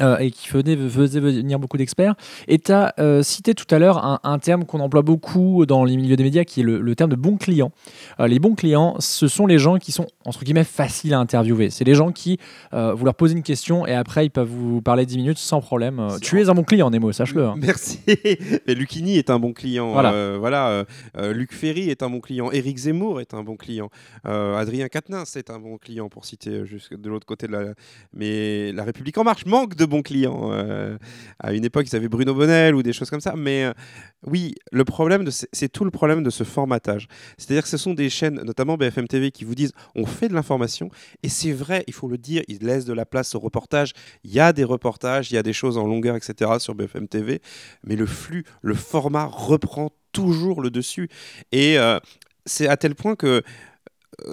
Euh, 0.00 0.18
et 0.18 0.30
qui 0.30 0.48
faisait, 0.48 0.76
faisait 0.76 1.20
venir 1.20 1.58
beaucoup 1.58 1.76
d'experts. 1.76 2.14
Et 2.48 2.58
tu 2.58 2.72
as 2.72 2.94
euh, 2.98 3.22
cité 3.22 3.54
tout 3.54 3.72
à 3.74 3.78
l'heure 3.78 4.04
un, 4.04 4.20
un 4.22 4.38
terme 4.38 4.64
qu'on 4.64 4.80
emploie 4.80 5.02
beaucoup 5.02 5.66
dans 5.66 5.84
les 5.84 5.96
milieux 5.96 6.16
des 6.16 6.24
médias, 6.24 6.44
qui 6.44 6.60
est 6.60 6.62
le, 6.64 6.80
le 6.80 6.94
terme 6.94 7.10
de 7.10 7.16
bon 7.16 7.36
client. 7.36 7.72
Euh, 8.20 8.26
les 8.26 8.38
bons 8.38 8.54
clients, 8.54 8.96
ce 8.98 9.28
sont 9.28 9.46
les 9.46 9.58
gens 9.58 9.78
qui 9.78 9.92
sont, 9.92 10.06
entre 10.24 10.44
guillemets, 10.44 10.64
faciles 10.64 11.14
à 11.14 11.18
interviewer. 11.18 11.70
C'est 11.70 11.84
les 11.84 11.94
gens 11.94 12.12
qui, 12.12 12.38
euh, 12.74 12.92
vous 12.94 13.04
leur 13.04 13.14
posez 13.14 13.34
une 13.34 13.42
question 13.42 13.86
et 13.86 13.94
après, 13.94 14.26
ils 14.26 14.30
peuvent 14.30 14.48
vous 14.48 14.82
parler 14.82 15.06
10 15.06 15.16
minutes 15.18 15.38
sans 15.38 15.60
problème. 15.60 16.06
Tu 16.20 16.40
es 16.40 16.48
un 16.48 16.54
bon 16.54 16.64
client, 16.64 16.90
Nemo, 16.90 17.12
sache-le. 17.12 17.44
hein. 17.46 17.54
Merci. 17.58 18.00
Mais 18.66 18.74
Lucchini 18.74 19.16
est 19.16 19.30
un 19.30 19.38
bon 19.38 19.52
client. 19.52 19.92
Voilà. 19.92 20.36
Voilà. 20.38 20.84
Luc 21.32 21.52
Ferry 21.54 21.90
est 21.90 22.02
un 22.02 22.10
bon 22.10 22.20
client. 22.20 22.50
Éric 22.50 22.76
Zemmour 22.78 23.20
est 23.20 23.34
un 23.34 23.42
bon 23.42 23.56
client. 23.56 23.88
Adrien 24.24 24.88
Quatennens 24.88 25.36
est 25.36 25.50
un 25.50 25.58
bon 25.58 25.78
client, 25.78 26.08
pour 26.08 26.24
citer 26.24 26.64
jusque 26.66 26.94
de 27.00 27.08
l'autre 27.08 27.26
côté 27.26 27.46
de 27.46 27.52
la. 27.52 27.74
Mais 28.12 28.72
La 28.72 28.84
République 28.84 29.16
En 29.18 29.24
Marche 29.24 29.46
manque 29.46 29.74
de 29.76 29.85
bons 29.86 30.02
clients. 30.02 30.50
euh, 30.52 30.96
à 31.38 31.52
une 31.52 31.64
époque, 31.64 31.86
ils 31.90 31.96
avaient 31.96 32.08
Bruno 32.08 32.34
Bonnel 32.34 32.74
ou 32.74 32.82
des 32.82 32.92
choses 32.92 33.10
comme 33.10 33.20
ça. 33.20 33.34
Mais 33.36 33.64
euh, 33.64 33.72
oui, 34.26 34.54
le 34.72 34.84
problème, 34.84 35.28
c'est 35.30 35.68
tout 35.68 35.84
le 35.84 35.90
problème 35.90 36.22
de 36.22 36.30
ce 36.30 36.44
formatage. 36.44 37.08
C'est-à-dire 37.38 37.62
que 37.62 37.68
ce 37.68 37.76
sont 37.76 37.94
des 37.94 38.10
chaînes, 38.10 38.40
notamment 38.42 38.76
BFM 38.76 39.08
TV, 39.08 39.30
qui 39.30 39.44
vous 39.44 39.54
disent 39.54 39.72
on 39.94 40.06
fait 40.06 40.28
de 40.28 40.34
l'information. 40.34 40.90
Et 41.22 41.28
c'est 41.28 41.52
vrai, 41.52 41.84
il 41.86 41.94
faut 41.94 42.08
le 42.08 42.18
dire, 42.18 42.42
ils 42.48 42.58
laissent 42.58 42.84
de 42.84 42.92
la 42.92 43.06
place 43.06 43.34
au 43.34 43.38
reportage. 43.38 43.92
Il 44.24 44.32
y 44.32 44.40
a 44.40 44.52
des 44.52 44.64
reportages, 44.64 45.30
il 45.30 45.34
y 45.34 45.38
a 45.38 45.42
des 45.42 45.52
choses 45.52 45.78
en 45.78 45.86
longueur, 45.86 46.16
etc. 46.16 46.52
sur 46.58 46.74
BFM 46.74 47.08
TV. 47.08 47.40
Mais 47.84 47.96
le 47.96 48.06
flux, 48.06 48.44
le 48.62 48.74
format 48.74 49.26
reprend 49.26 49.90
toujours 50.12 50.62
le 50.62 50.70
dessus. 50.70 51.08
Et 51.52 51.78
euh, 51.78 51.98
c'est 52.46 52.68
à 52.68 52.76
tel 52.76 52.94
point 52.94 53.16
que 53.16 53.42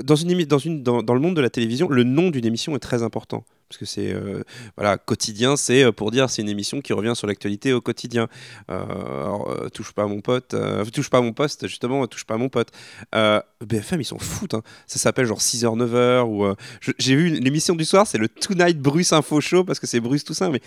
dans, 0.04 0.16
une, 0.16 0.84
dans 0.84 1.14
le 1.14 1.20
monde 1.20 1.36
de 1.36 1.42
la 1.42 1.50
télévision, 1.50 1.90
le 1.90 2.04
nom 2.04 2.30
d'une 2.30 2.46
émission 2.46 2.76
est 2.76 2.80
très 2.80 3.04
important. 3.04 3.44
Parce 3.74 3.80
que 3.80 3.86
c'est 3.86 4.14
euh, 4.14 4.44
voilà 4.78 5.00
quotidien, 5.00 5.58
c'est 5.58 5.84
euh, 5.84 5.92
pour 5.92 6.12
dire 6.12 6.30
c'est 6.30 6.44
une 6.44 6.50
émission 6.50 6.80
qui 6.80 6.94
revient 6.94 7.14
sur 7.16 7.26
l'actualité 7.26 7.74
au 7.74 7.82
quotidien. 7.82 8.28
Euh, 8.70 8.84
alors, 8.86 9.72
touche 9.74 9.94
pas 9.94 10.04
à 10.04 10.06
mon 10.08 10.22
pote, 10.22 10.56
touche 10.94 11.10
pas 11.10 11.18
à 11.18 11.22
mon 11.22 11.34
poste 11.34 11.66
justement, 11.68 12.06
touche 12.06 12.26
pas 12.26 12.36
à 12.36 12.38
mon 12.38 12.50
pote. 12.50 12.70
BFM 13.66 14.02
ils 14.02 14.06
s'en 14.06 14.20
foutent. 14.20 14.54
hein. 14.54 14.62
Ça 14.86 15.00
s'appelle 15.00 15.26
genre 15.26 15.40
6h 15.40 15.76
9h 15.76 16.22
ou 16.28 16.56
j'ai 17.00 17.16
vu 17.16 17.30
l'émission 17.30 17.74
du 17.74 17.84
soir, 17.86 18.06
c'est 18.06 18.20
le 18.20 18.30
Tonight 18.30 18.80
Bruce 18.80 19.12
Info 19.12 19.42
Show 19.42 19.64
parce 19.64 19.80
que 19.80 19.88
c'est 19.88 20.00
Bruce 20.00 20.24
tout 20.24 20.36
ça, 20.36 20.50
mais 20.50 20.62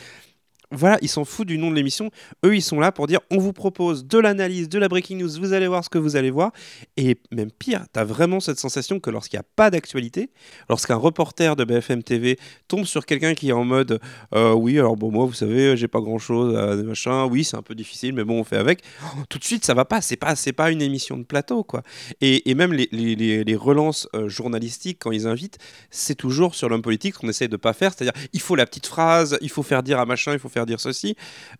voilà, 0.77 0.99
ils 1.03 1.09
s'en 1.09 1.25
foutent 1.25 1.49
du 1.49 1.59
nom 1.59 1.71
de 1.71 1.77
l'émission. 1.77 2.11
Eux, 2.45 2.55
ils 2.57 2.63
sont 2.63 2.81
là 2.81 2.93
pour 2.93 3.07
dire 3.07 3.21
on 3.31 3.39
vous 3.39 3.53
propose 3.53 4.07
de 4.07 4.19
l'analyse, 4.19 4.69
de 4.69 4.79
la 4.79 4.89
breaking 4.89 5.19
news, 5.19 5.31
vous 5.39 5.53
allez 5.53 5.69
voir 5.69 5.85
ce 5.85 5.89
que 5.89 5.99
vous 5.99 6.17
allez 6.17 6.31
voir. 6.31 6.53
Et 6.97 7.19
même 7.33 7.51
pire, 7.51 7.85
tu 7.93 7.99
as 7.99 8.05
vraiment 8.05 8.41
cette 8.41 8.59
sensation 8.59 9.01
que 9.01 9.11
lorsqu'il 9.11 9.37
n'y 9.37 9.41
a 9.41 9.49
pas 9.57 9.71
d'actualité, 9.71 10.31
lorsqu'un 10.69 10.97
reporter 10.97 11.57
de 11.57 11.65
BFM 11.65 12.03
TV 12.03 12.39
tombe 12.69 12.85
sur 12.85 13.07
quelqu'un 13.07 13.35
qui 13.35 13.49
est 13.49 13.53
en 13.53 13.65
mode 13.65 14.01
euh, 14.35 14.53
oui, 14.53 14.79
alors 14.79 14.97
bon, 14.97 15.11
moi, 15.11 15.27
vous 15.27 15.35
savez, 15.35 15.77
j'ai 15.77 15.89
pas 15.89 16.01
grand 16.01 16.19
chose, 16.19 16.55
machin, 16.85 17.27
oui, 17.27 17.45
c'est 17.45 17.57
un 17.57 17.63
peu 17.63 17.75
difficile, 17.75 18.13
mais 18.15 18.25
bon, 18.25 18.41
on 18.41 18.45
fait 18.45 18.57
avec. 18.57 18.83
Oh, 19.03 19.23
tout 19.29 19.39
de 19.39 19.45
suite, 19.45 19.65
ça 19.65 19.75
va 19.75 19.85
pas, 19.85 20.01
c'est 20.01 20.17
pas, 20.17 20.35
pas 20.57 20.71
une 20.71 20.83
émission 20.83 21.17
de 21.17 21.25
plateau, 21.25 21.65
quoi. 21.65 21.83
Et, 22.21 22.55
même 22.55 22.73
les, 22.73 23.57
relances 23.57 24.09
euh, 24.15 24.29
journalistiques, 24.29 24.99
quand 25.01 25.13
ils 25.13 25.27
invitent, 25.27 25.59
c'est 25.91 26.15
toujours 26.15 26.55
sur 26.55 26.69
l'homme 26.69 26.83
politique 26.83 27.15
qu'on 27.15 27.29
essaye 27.29 27.49
de 27.49 27.57
pas 27.57 27.73
faire, 27.73 27.93
c'est-à-dire 27.93 28.15
il 28.33 28.41
faut 28.41 28.57
la 28.57 28.67
petite 28.67 28.87
phrase, 28.87 29.39
il 29.41 29.51
faut 29.51 29.63
faire 29.63 29.83
dire 29.83 29.99
à 29.99 30.07
machin, 30.07 30.33
il 30.33 30.39
faut 30.39 30.49
faire 30.49 30.66
dire 30.67 30.81
ceci. 30.81 31.17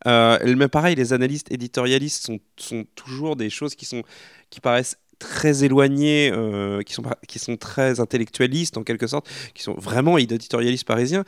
Euh, 0.07 0.55
mais 0.57 0.69
pareil, 0.69 0.95
les 0.95 1.13
analystes 1.13 1.51
éditorialistes 1.51 2.27
sont, 2.27 2.39
sont 2.57 2.85
toujours 2.95 3.37
des 3.37 3.51
choses 3.51 3.75
qui, 3.75 3.87
sont, 3.87 4.03
qui 4.51 4.61
paraissent 4.61 4.99
très 5.19 5.65
éloignées, 5.65 6.31
euh, 6.33 6.83
qui, 6.83 6.93
sont, 6.93 7.03
qui 7.27 7.39
sont 7.39 7.57
très 7.57 8.01
intellectualistes 8.01 8.77
en 8.77 8.83
quelque 8.83 9.07
sorte, 9.07 9.29
qui 9.55 9.63
sont 9.63 9.75
vraiment 9.75 10.19
éditorialistes 10.19 10.87
parisiens. 10.87 11.25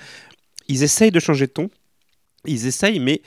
Ils 0.69 0.83
essayent 0.83 1.11
de 1.11 1.21
changer 1.21 1.47
de 1.47 1.53
ton, 1.53 1.71
ils 2.45 2.67
essayent, 2.67 3.01
mais 3.01 3.23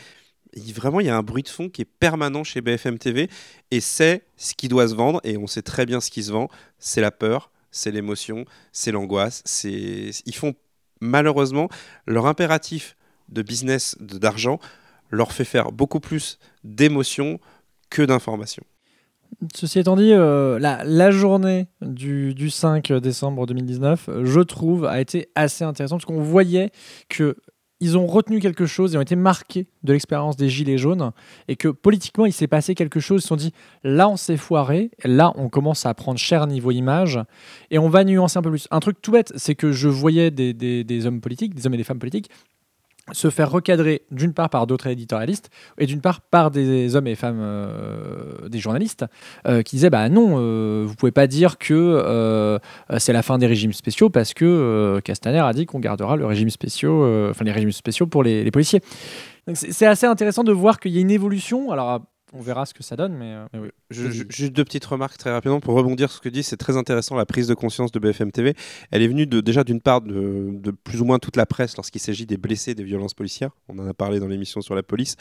vraiment 0.74 1.00
il 1.00 1.08
y 1.08 1.10
a 1.10 1.17
un 1.17 1.24
bruit 1.24 1.43
de 1.43 1.50
fond 1.50 1.70
qui 1.70 1.81
est 1.81 1.86
permanent 1.86 2.43
chez 2.43 2.62
BFM 2.62 2.98
TV 2.98 3.29
et 3.72 3.79
c'est 3.79 4.25
ce 4.38 4.53
qui 4.53 4.67
doit 4.67 4.88
se 4.88 4.96
vendre 4.96 5.22
et 5.24 5.38
on 5.38 5.48
sait 5.48 5.62
très 5.62 5.86
bien 5.86 6.01
ce 6.01 6.12
qui 6.12 6.24
se 6.24 6.31
vend, 6.31 6.50
c'est 6.77 7.01
la 7.01 7.12
peur, 7.12 7.51
c'est 7.72 7.91
l'émotion, 7.91 8.46
c'est 8.74 8.91
l'angoisse, 8.91 9.41
c'est 9.46 10.12
ils 10.25 10.36
font 10.36 10.53
malheureusement 11.00 11.70
leur 12.05 12.25
impératif 12.25 12.96
de 13.32 13.42
business, 13.42 13.96
d'argent, 14.00 14.60
leur 15.10 15.32
fait 15.34 15.46
faire 15.46 15.72
beaucoup 15.72 16.00
plus 16.00 16.40
d'émotions 16.64 17.40
que 17.90 18.02
d'informations. 18.02 18.64
Ceci 19.56 19.80
étant 19.80 19.96
dit, 19.96 20.12
euh, 20.12 20.60
la, 20.60 21.12
journée 21.12 21.68
du, 21.82 22.34
du 22.34 22.50
5 22.50 22.92
décembre 22.94 23.46
2019, 23.46 24.10
euh, 24.10 24.26
je 24.26 24.42
trouve, 24.42 24.86
a 24.86 25.00
été 25.00 25.30
assez 25.36 25.64
intéressante 25.64 26.02
parce 26.02 26.06
qu'on 26.14 26.22
voyait 26.22 26.72
que 27.10 27.38
ils 27.84 27.98
ont 27.98 28.06
retenu 28.06 28.40
quelque 28.40 28.68
chose, 28.68 28.94
ils 28.94 28.98
ont 28.98 29.02
été 29.02 29.16
marqués 29.16 29.68
de 29.82 29.94
l'expérience 29.94 30.38
des 30.38 30.50
Gilets 30.50 30.78
jaunes 30.78 31.12
et 31.48 31.56
que 31.56 31.68
politiquement 31.68 32.28
il 32.28 32.32
s'est 32.34 32.46
passé 32.46 32.76
quelque 32.76 33.00
chose. 33.00 33.22
Ils 33.22 33.24
se 33.24 33.28
sont 33.30 33.36
dit 33.36 33.54
là 33.84 34.08
on 34.08 34.18
s'est 34.18 34.38
foiré, 34.38 34.92
là 35.04 35.34
on 35.36 35.50
commence 35.50 35.88
à 35.88 35.94
prendre 35.96 36.20
cher 36.20 36.46
niveau 36.46 36.70
image 36.70 37.20
et 37.72 37.80
on 37.80 37.90
va 37.90 38.04
nuancer 38.04 38.38
un 38.38 38.44
peu 38.44 38.52
plus. 38.52 38.68
Un 38.70 38.82
truc 38.82 39.02
tout 39.02 39.12
bête, 39.12 39.34
c'est 39.36 39.56
que 39.56 39.72
je 39.72 39.88
voyais 39.88 40.30
des- 40.30 40.54
des 40.54 41.06
hommes 41.08 41.22
politiques, 41.22 41.56
des 41.56 41.66
hommes 41.66 41.74
et 41.74 41.78
des 41.78 41.84
femmes 41.84 41.98
politiques 41.98 42.30
se 43.12 43.30
faire 43.30 43.51
recadrer 43.51 44.03
d'une 44.12 44.34
part 44.34 44.50
par 44.50 44.68
d'autres 44.68 44.88
éditorialistes 44.88 45.50
et 45.77 45.86
d'une 45.86 46.01
part 46.01 46.22
par 46.22 46.51
des 46.51 46.96
hommes 46.96 47.08
et 47.08 47.15
femmes, 47.15 47.39
euh, 47.39 48.48
des 48.50 48.60
journalistes, 48.60 49.06
euh, 49.48 49.62
qui 49.62 49.75
disaient 49.75 49.89
bah 49.89 50.10
non, 50.10 50.36
euh, 50.38 50.86
vous 50.88 50.96
pouvez 50.96 51.12
pas 51.12 51.27
dire 51.27 51.58
que 51.58 51.74
euh, 51.74 52.60
c'est 52.98 53.13
la 53.13 53.24
fin 53.24 53.38
des 53.38 53.48
régimes 53.48 53.74
spéciaux 53.74 54.10
parce 54.10 54.34
que 54.34 55.00
Castaner 55.03 55.39
a 55.39 55.53
dit 55.53 55.65
qu'on 55.65 55.80
gardera 55.80 56.15
le 56.15 56.25
régime 56.25 56.50
spéciaux, 56.50 57.30
enfin 57.30 57.46
les 57.46 57.51
régimes 57.51 57.72
spéciaux 57.72 58.08
pour 58.08 58.24
les, 58.24 58.44
les 58.44 58.51
policiers. 58.51 58.82
C'est 59.53 59.88
assez 59.88 60.06
intéressant 60.06 60.44
de 60.44 60.51
voir 60.51 60.80
qu'il 60.80 60.91
y 60.91 60.98
a 60.98 61.01
une 61.01 61.12
évolution. 61.12 61.72
Alors 61.72 62.01
on 62.34 62.42
verra 62.42 62.66
ce 62.66 62.74
que 62.74 62.82
ça 62.84 62.96
donne, 62.96 63.14
mais, 63.14 63.34
euh, 63.34 63.46
mais 63.54 63.60
oui. 63.60 63.70
Je- 63.90 64.10
je- 64.10 64.24
juste 64.30 64.54
deux 64.54 64.64
petites 64.64 64.86
remarques 64.86 65.18
très 65.18 65.32
rapidement 65.32 65.60
pour 65.60 65.74
rebondir 65.76 66.10
sur 66.10 66.18
ce 66.18 66.22
que 66.22 66.30
dit. 66.30 66.44
C'est 66.44 66.58
très 66.58 66.78
intéressant 66.78 67.16
la 67.16 67.26
prise 67.26 67.48
de 67.48 67.54
conscience 67.54 67.92
de 67.92 68.00
BFM 68.00 68.32
TV. 68.32 68.54
Elle 68.92 69.02
est 69.02 69.08
venue 69.08 69.28
de, 69.28 69.42
déjà 69.42 69.64
d'une 69.64 69.82
part 69.82 70.02
de, 70.02 70.50
de 70.52 70.72
plus 70.72 71.02
ou 71.02 71.06
moins 71.06 71.20
toute 71.20 71.36
la 71.36 71.46
presse 71.46 71.76
lorsqu'il 71.76 72.02
s'agit 72.02 72.26
des 72.26 72.38
blessés 72.38 72.74
des 72.76 72.84
violences 72.84 73.14
policières. 73.14 73.52
On 73.68 73.78
en 73.80 73.88
a 73.88 73.94
parlé 73.94 74.20
dans 74.20 74.28
l'émission 74.28 74.62
sur 74.62 74.76
la 74.76 74.84
police. 74.84 75.16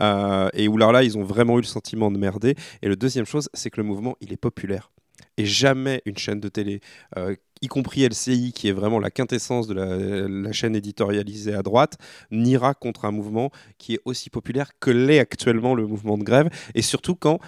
Euh, 0.00 0.48
et 0.54 0.68
où 0.68 0.76
là, 0.76 0.90
là, 0.92 1.02
ils 1.04 1.16
ont 1.16 1.22
vraiment 1.24 1.58
eu 1.58 1.62
le 1.62 1.66
sentiment 1.66 2.10
de 2.10 2.18
merder. 2.18 2.54
Et 2.82 2.88
le 2.88 2.96
deuxième 2.96 3.26
chose, 3.26 3.48
c'est 3.54 3.70
que 3.70 3.80
le 3.80 3.86
mouvement, 3.86 4.16
il 4.20 4.32
est 4.32 4.36
populaire. 4.36 4.90
Et 5.36 5.44
jamais 5.44 6.02
une 6.06 6.16
chaîne 6.16 6.40
de 6.40 6.48
télé, 6.48 6.80
euh, 7.16 7.34
y 7.62 7.68
compris 7.68 8.06
LCI, 8.06 8.52
qui 8.52 8.68
est 8.68 8.72
vraiment 8.72 8.98
la 8.98 9.10
quintessence 9.10 9.66
de 9.66 9.74
la, 9.74 10.52
chaîne 10.52 10.76
éditorialisée 10.76 11.54
à 11.54 11.62
droite, 11.62 11.98
n'ira 12.30 12.74
contre 12.74 13.04
un 13.04 13.10
mouvement 13.10 13.50
qui 13.78 13.94
est 13.94 14.00
aussi 14.04 14.30
populaire 14.30 14.70
que 14.80 14.90
l'est 14.90 15.18
actuellement 15.18 15.74
le 15.74 15.86
mouvement 15.86 16.18
de 16.18 16.24
grève. 16.24 16.48
Et 16.74 16.82
surtout 16.82 17.14
quand 17.14 17.38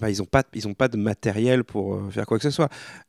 ben, 0.00 0.10
ils 0.10 0.18
n'ont 0.18 0.26
pas, 0.26 0.42
pas 0.76 0.88
de 0.88 0.98
matériel 0.98 1.64
pour 1.64 1.94
euh, 1.94 2.10
faire 2.10 2.26
quoi 2.26 2.36
que 2.36 2.42
ce 2.42 2.50
soit. 2.50 2.68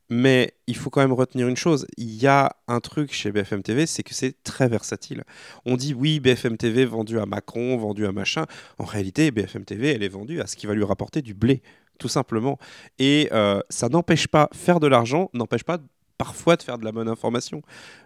Mais 0.09 0.53
il 0.65 0.77
faut 0.77 0.89
quand 0.89 1.01
même 1.01 1.13
retenir 1.13 1.47
une 1.47 1.57
chose, 1.57 1.85
il 1.97 2.15
y 2.15 2.25
a 2.25 2.55
un 2.67 2.79
truc 2.79 3.13
chez 3.13 3.31
BFM 3.31 3.61
TV, 3.63 3.85
c'est 3.85 4.01
que 4.01 4.13
c'est 4.13 4.41
très 4.43 4.67
versatile. 4.69 5.23
On 5.65 5.75
dit 5.75 5.93
oui, 5.93 6.19
BFM 6.19 6.57
TV 6.57 6.85
vendu 6.85 7.19
à 7.19 7.25
Macron, 7.25 7.77
vendu 7.77 8.05
à 8.07 8.11
machin. 8.11 8.45
En 8.77 8.85
réalité, 8.85 9.29
BFM 9.31 9.65
TV, 9.65 9.93
elle 9.93 10.03
est 10.03 10.09
vendue 10.09 10.41
à 10.41 10.47
ce 10.47 10.55
qui 10.55 10.67
va 10.67 10.73
lui 10.73 10.85
rapporter 10.85 11.21
du 11.21 11.33
blé, 11.33 11.61
tout 11.99 12.07
simplement. 12.07 12.57
Et 12.97 13.29
euh, 13.31 13.61
ça 13.69 13.89
n'empêche 13.89 14.27
pas, 14.27 14.49
faire 14.53 14.79
de 14.79 14.87
l'argent 14.87 15.29
n'empêche 15.33 15.63
pas 15.63 15.77
parfois 16.19 16.57
de 16.57 16.61
faire 16.61 16.77
de 16.77 16.83
la 16.85 16.91
bonne 16.91 17.07
information. 17.07 17.61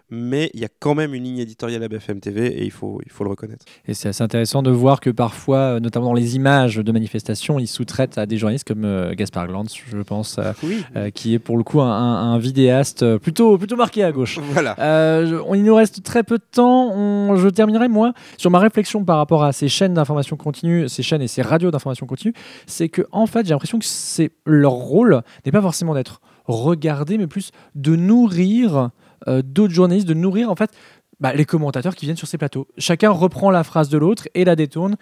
Mais 0.08 0.50
il 0.54 0.60
y 0.60 0.64
a 0.64 0.68
quand 0.78 0.94
même 0.94 1.14
une 1.14 1.24
ligne 1.24 1.38
éditoriale 1.38 1.82
à 1.82 1.88
BFM 1.88 2.20
TV 2.20 2.46
et 2.46 2.64
il 2.64 2.70
faut, 2.70 3.00
il 3.04 3.10
faut 3.10 3.24
le 3.24 3.30
reconnaître. 3.30 3.64
Et 3.88 3.94
c'est 3.94 4.08
assez 4.08 4.22
intéressant 4.22 4.62
de 4.62 4.70
voir 4.70 5.00
que 5.00 5.10
parfois, 5.10 5.58
euh, 5.58 5.80
notamment 5.80 6.06
dans 6.06 6.12
les 6.14 6.36
images 6.36 6.76
de 6.76 6.92
manifestations, 6.92 7.58
ils 7.58 7.66
sous-traitent 7.66 8.16
à 8.16 8.26
des 8.26 8.36
journalistes 8.36 8.68
comme 8.68 8.84
euh, 8.84 9.14
Gaspard 9.14 9.48
Glantz, 9.48 9.74
je 9.86 9.96
pense, 10.02 10.38
euh, 10.38 10.52
Oui. 10.62 10.84
euh, 10.94 11.10
qui 11.10 11.34
est 11.34 11.38
pour 11.40 11.56
le 11.56 11.64
coup 11.64 11.80
un, 11.80 12.38
vidéaste 12.38 13.16
plutôt, 13.18 13.58
plutôt 13.58 13.76
marqué 13.76 14.04
à 14.04 14.12
gauche. 14.12 14.38
Voilà. 14.52 14.76
Je- 14.78 15.40
on, 15.46 15.54
il 15.54 15.64
nous 15.64 15.74
reste 15.74 16.02
très 16.04 16.22
peu 16.22 16.38
de 16.38 16.44
temps. 16.52 16.92
On- 16.92 17.34
je 17.36 17.48
terminerai, 17.48 17.88
moi, 17.88 18.12
sur 18.36 18.50
ma 18.50 18.60
réflexion 18.60 19.04
par 19.04 19.16
rapport 19.16 19.42
à 19.42 19.52
ces 19.52 19.68
chaînes 19.68 19.94
d'information 19.94 20.36
continue, 20.36 20.88
ces 20.88 21.02
chaînes 21.02 21.22
et 21.22 21.28
ces 21.28 21.42
radios 21.42 21.72
d'information 21.72 22.06
continue. 22.06 22.34
C'est 22.66 22.88
que, 22.88 23.02
en 23.10 23.26
fait, 23.26 23.44
j'ai 23.46 23.50
l'impression 23.54 23.78
que 23.80 24.28
leur 24.46 24.72
rôle 24.72 25.22
n'est 25.44 25.52
pas 25.52 25.62
forcément 25.62 25.94
d'être 25.94 26.20
regardé, 26.44 27.18
mais 27.18 27.26
plus 27.26 27.50
de 27.74 27.96
nourrir 27.96 28.90
euh, 29.28 29.42
d'autres 29.42 29.74
journalistes, 29.74 30.06
de 30.06 30.14
nourrir, 30.14 30.50
en 30.50 30.56
fait, 30.56 30.70
bah, 31.20 31.32
les 31.34 31.44
commentateurs 31.44 31.94
qui 31.94 32.06
viennent 32.06 32.16
sur 32.16 32.28
ces 32.28 32.38
plateaux. 32.38 32.68
Chacun 32.78 33.10
reprend 33.10 33.50
la 33.50 33.64
phrase 33.64 33.88
de 33.88 33.98
l'autre 33.98 34.28
et 34.34 34.44
la 34.44 34.56
détourne. 34.56 34.96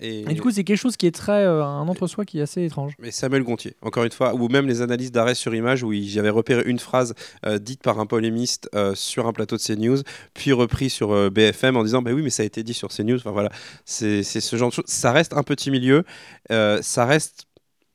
Et, 0.00 0.22
Et 0.22 0.34
du 0.34 0.42
coup, 0.42 0.50
c'est 0.50 0.64
quelque 0.64 0.76
chose 0.76 0.96
qui 0.96 1.06
est 1.06 1.14
très. 1.14 1.44
euh, 1.44 1.64
un 1.64 1.86
entre-soi 1.86 2.24
qui 2.24 2.40
est 2.40 2.42
assez 2.42 2.64
étrange. 2.64 2.94
Mais 2.98 3.12
Samuel 3.12 3.44
Gontier, 3.44 3.76
encore 3.80 4.02
une 4.02 4.10
fois, 4.10 4.34
ou 4.34 4.48
même 4.48 4.66
les 4.66 4.82
analyses 4.82 5.12
d'arrêt 5.12 5.36
sur 5.36 5.54
image 5.54 5.84
où 5.84 5.92
j'avais 5.94 6.30
repéré 6.30 6.64
une 6.66 6.80
phrase 6.80 7.14
euh, 7.46 7.58
dite 7.60 7.80
par 7.80 8.00
un 8.00 8.06
polémiste 8.06 8.68
euh, 8.74 8.96
sur 8.96 9.28
un 9.28 9.32
plateau 9.32 9.56
de 9.56 9.62
CNews, 9.62 9.98
puis 10.34 10.52
repris 10.52 10.90
sur 10.90 11.30
BFM 11.30 11.76
en 11.76 11.84
disant 11.84 12.02
bah 12.02 12.10
oui, 12.12 12.22
mais 12.22 12.30
ça 12.30 12.42
a 12.42 12.46
été 12.46 12.64
dit 12.64 12.74
sur 12.74 12.88
CNews. 12.88 13.18
Enfin 13.18 13.30
voilà, 13.30 13.50
c'est 13.84 14.24
ce 14.24 14.56
genre 14.56 14.70
de 14.70 14.74
choses. 14.74 14.84
Ça 14.88 15.12
reste 15.12 15.32
un 15.32 15.44
petit 15.44 15.70
milieu, 15.70 16.02
ça 16.50 17.04
reste 17.04 17.46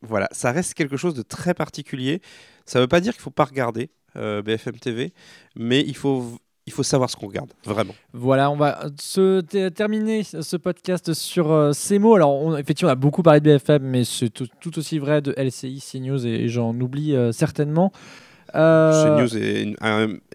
voilà, 0.01 0.29
ça 0.31 0.51
reste 0.53 0.75
quelque 0.75 0.95
chose 0.95 1.13
de 1.13 1.21
très 1.21 1.53
particulier. 1.53 2.21
Ça 2.69 2.79
veut 2.79 2.87
pas 2.87 3.01
dire 3.01 3.13
qu'il 3.13 3.21
faut 3.21 3.31
pas 3.31 3.45
regarder 3.45 3.89
euh, 4.15 4.41
BFM 4.41 4.77
TV, 4.79 5.13
mais 5.55 5.81
il 5.81 5.95
faut 5.95 6.23
il 6.67 6.71
faut 6.71 6.83
savoir 6.83 7.09
ce 7.09 7.15
qu'on 7.15 7.25
regarde, 7.25 7.51
vraiment. 7.65 7.95
Voilà, 8.13 8.51
on 8.51 8.55
va 8.55 8.83
se 9.01 9.41
ter- 9.41 9.71
terminer 9.73 10.21
ce 10.23 10.55
podcast 10.55 11.15
sur 11.15 11.51
euh, 11.51 11.71
ces 11.73 11.97
mots. 11.97 12.13
Alors, 12.13 12.59
effectivement, 12.59 12.89
on 12.91 12.93
a 12.93 12.95
beaucoup 12.95 13.23
parlé 13.23 13.39
de 13.39 13.45
BFM, 13.45 13.81
mais 13.81 14.03
c'est 14.03 14.29
tout, 14.29 14.77
aussi 14.77 14.99
vrai 14.99 15.23
de 15.23 15.33
LCI, 15.35 15.81
CNews, 15.81 16.27
et, 16.27 16.43
et 16.43 16.47
j'en 16.47 16.79
oublie 16.79 17.15
euh, 17.15 17.31
certainement. 17.31 17.91
Euh, 18.55 19.17
CNews 19.27 19.37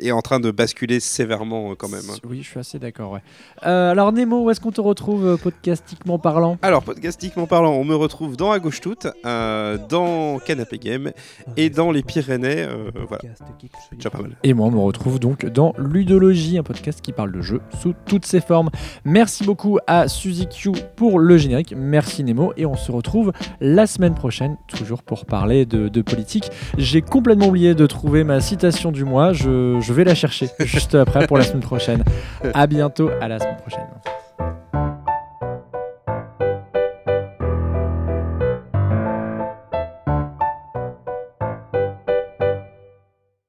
est, 0.01 0.13
en 0.13 0.21
train 0.23 0.41
de 0.41 0.51
basculer 0.51 1.01
sévèrement 1.01 1.71
euh, 1.71 1.75
quand 1.77 1.89
même. 1.89 2.03
hein. 2.11 2.17
Oui, 2.29 2.43
je 2.43 2.49
suis 2.49 2.61
assez 2.61 2.79
d'accord. 2.79 3.13
Ouais. 3.13 3.21
Euh, 3.67 3.91
alors 3.91 4.13
Nemo, 4.13 4.45
où 4.45 4.51
est-ce 4.51 4.61
qu'on 4.61 4.71
te 4.73 4.81
retrouve 4.81 5.27
euh, 5.27 5.37
podcastiquement 5.37 6.19
parlant? 6.19 6.59
Alors, 6.63 6.83
podcastiquement 6.83 7.47
parlant, 7.47 7.73
on 7.73 7.85
me 7.85 7.95
retrouve 7.95 8.37
dans 8.37 8.53
À 8.53 8.59
gauche 8.59 8.81
toute, 8.81 9.07
euh, 9.27 9.79
dans 9.89 10.39
Canapé 10.39 10.79
Game 10.79 11.11
et 11.57 11.71
dans 11.71 11.91
les 11.91 12.03
Pyrénées. 12.03 12.67
voilà, 12.95 13.23
c'est 13.23 13.97
déjà 13.97 14.11
pas 14.11 14.23
mal. 14.23 14.37
Et 14.43 14.55
moi, 14.55 14.67
on 14.67 14.71
me 14.71 14.79
retrouve 14.79 15.19
donc 15.19 15.47
dans 15.47 15.75
Ludologie, 15.79 16.59
un 16.59 16.63
podcast 16.63 17.01
qui 17.01 17.13
parle 17.13 17.33
de 17.33 17.41
jeux 17.43 17.61
sous 17.81 17.95
toutes 18.07 18.27
ses 18.27 18.41
formes. 18.41 18.71
Merci 19.05 19.45
beaucoup 19.45 19.79
à 19.87 20.09
Suzy 20.09 20.47
Q 20.49 20.73
pour 20.97 21.19
le 21.19 21.37
générique. 21.37 21.75
Merci 21.77 22.23
Nemo. 22.25 22.53
Et 22.57 22.67
on 22.67 22.77
se 22.77 22.93
retrouve 22.93 23.33
la 23.61 23.87
semaine 23.87 24.15
prochaine, 24.15 24.57
toujours 24.69 25.03
pour 25.03 25.27
parler 25.27 25.67
de, 25.67 25.89
de 25.89 26.03
politique. 26.03 26.51
J'ai 26.79 27.03
complètement 27.03 27.49
oublié 27.49 27.75
de 27.75 27.87
ma 28.05 28.41
citation 28.41 28.93
du 28.93 29.05
mois. 29.05 29.33
Je, 29.33 29.79
je 29.81 29.93
vais 29.93 30.05
la 30.05 30.15
chercher 30.15 30.49
juste 30.61 30.95
après 30.95 31.27
pour 31.27 31.39
la 31.39 31.45
semaine 31.45 31.63
prochaine. 31.63 32.05
À 32.53 32.67
bientôt, 32.67 33.11
à 33.21 33.29
la 33.29 33.39
semaine 33.39 33.57
prochaine. 33.57 33.87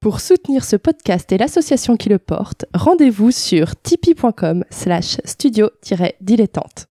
Pour 0.05 0.19
soutenir 0.19 0.63
ce 0.63 0.75
podcast 0.75 1.31
et 1.31 1.37
l'association 1.39 1.97
qui 1.97 2.09
le 2.09 2.19
porte, 2.19 2.65
rendez-vous 2.75 3.31
sur 3.31 3.75
tipeee.com 3.75 4.63
slash 4.69 5.17
studio-dilettante. 5.25 6.85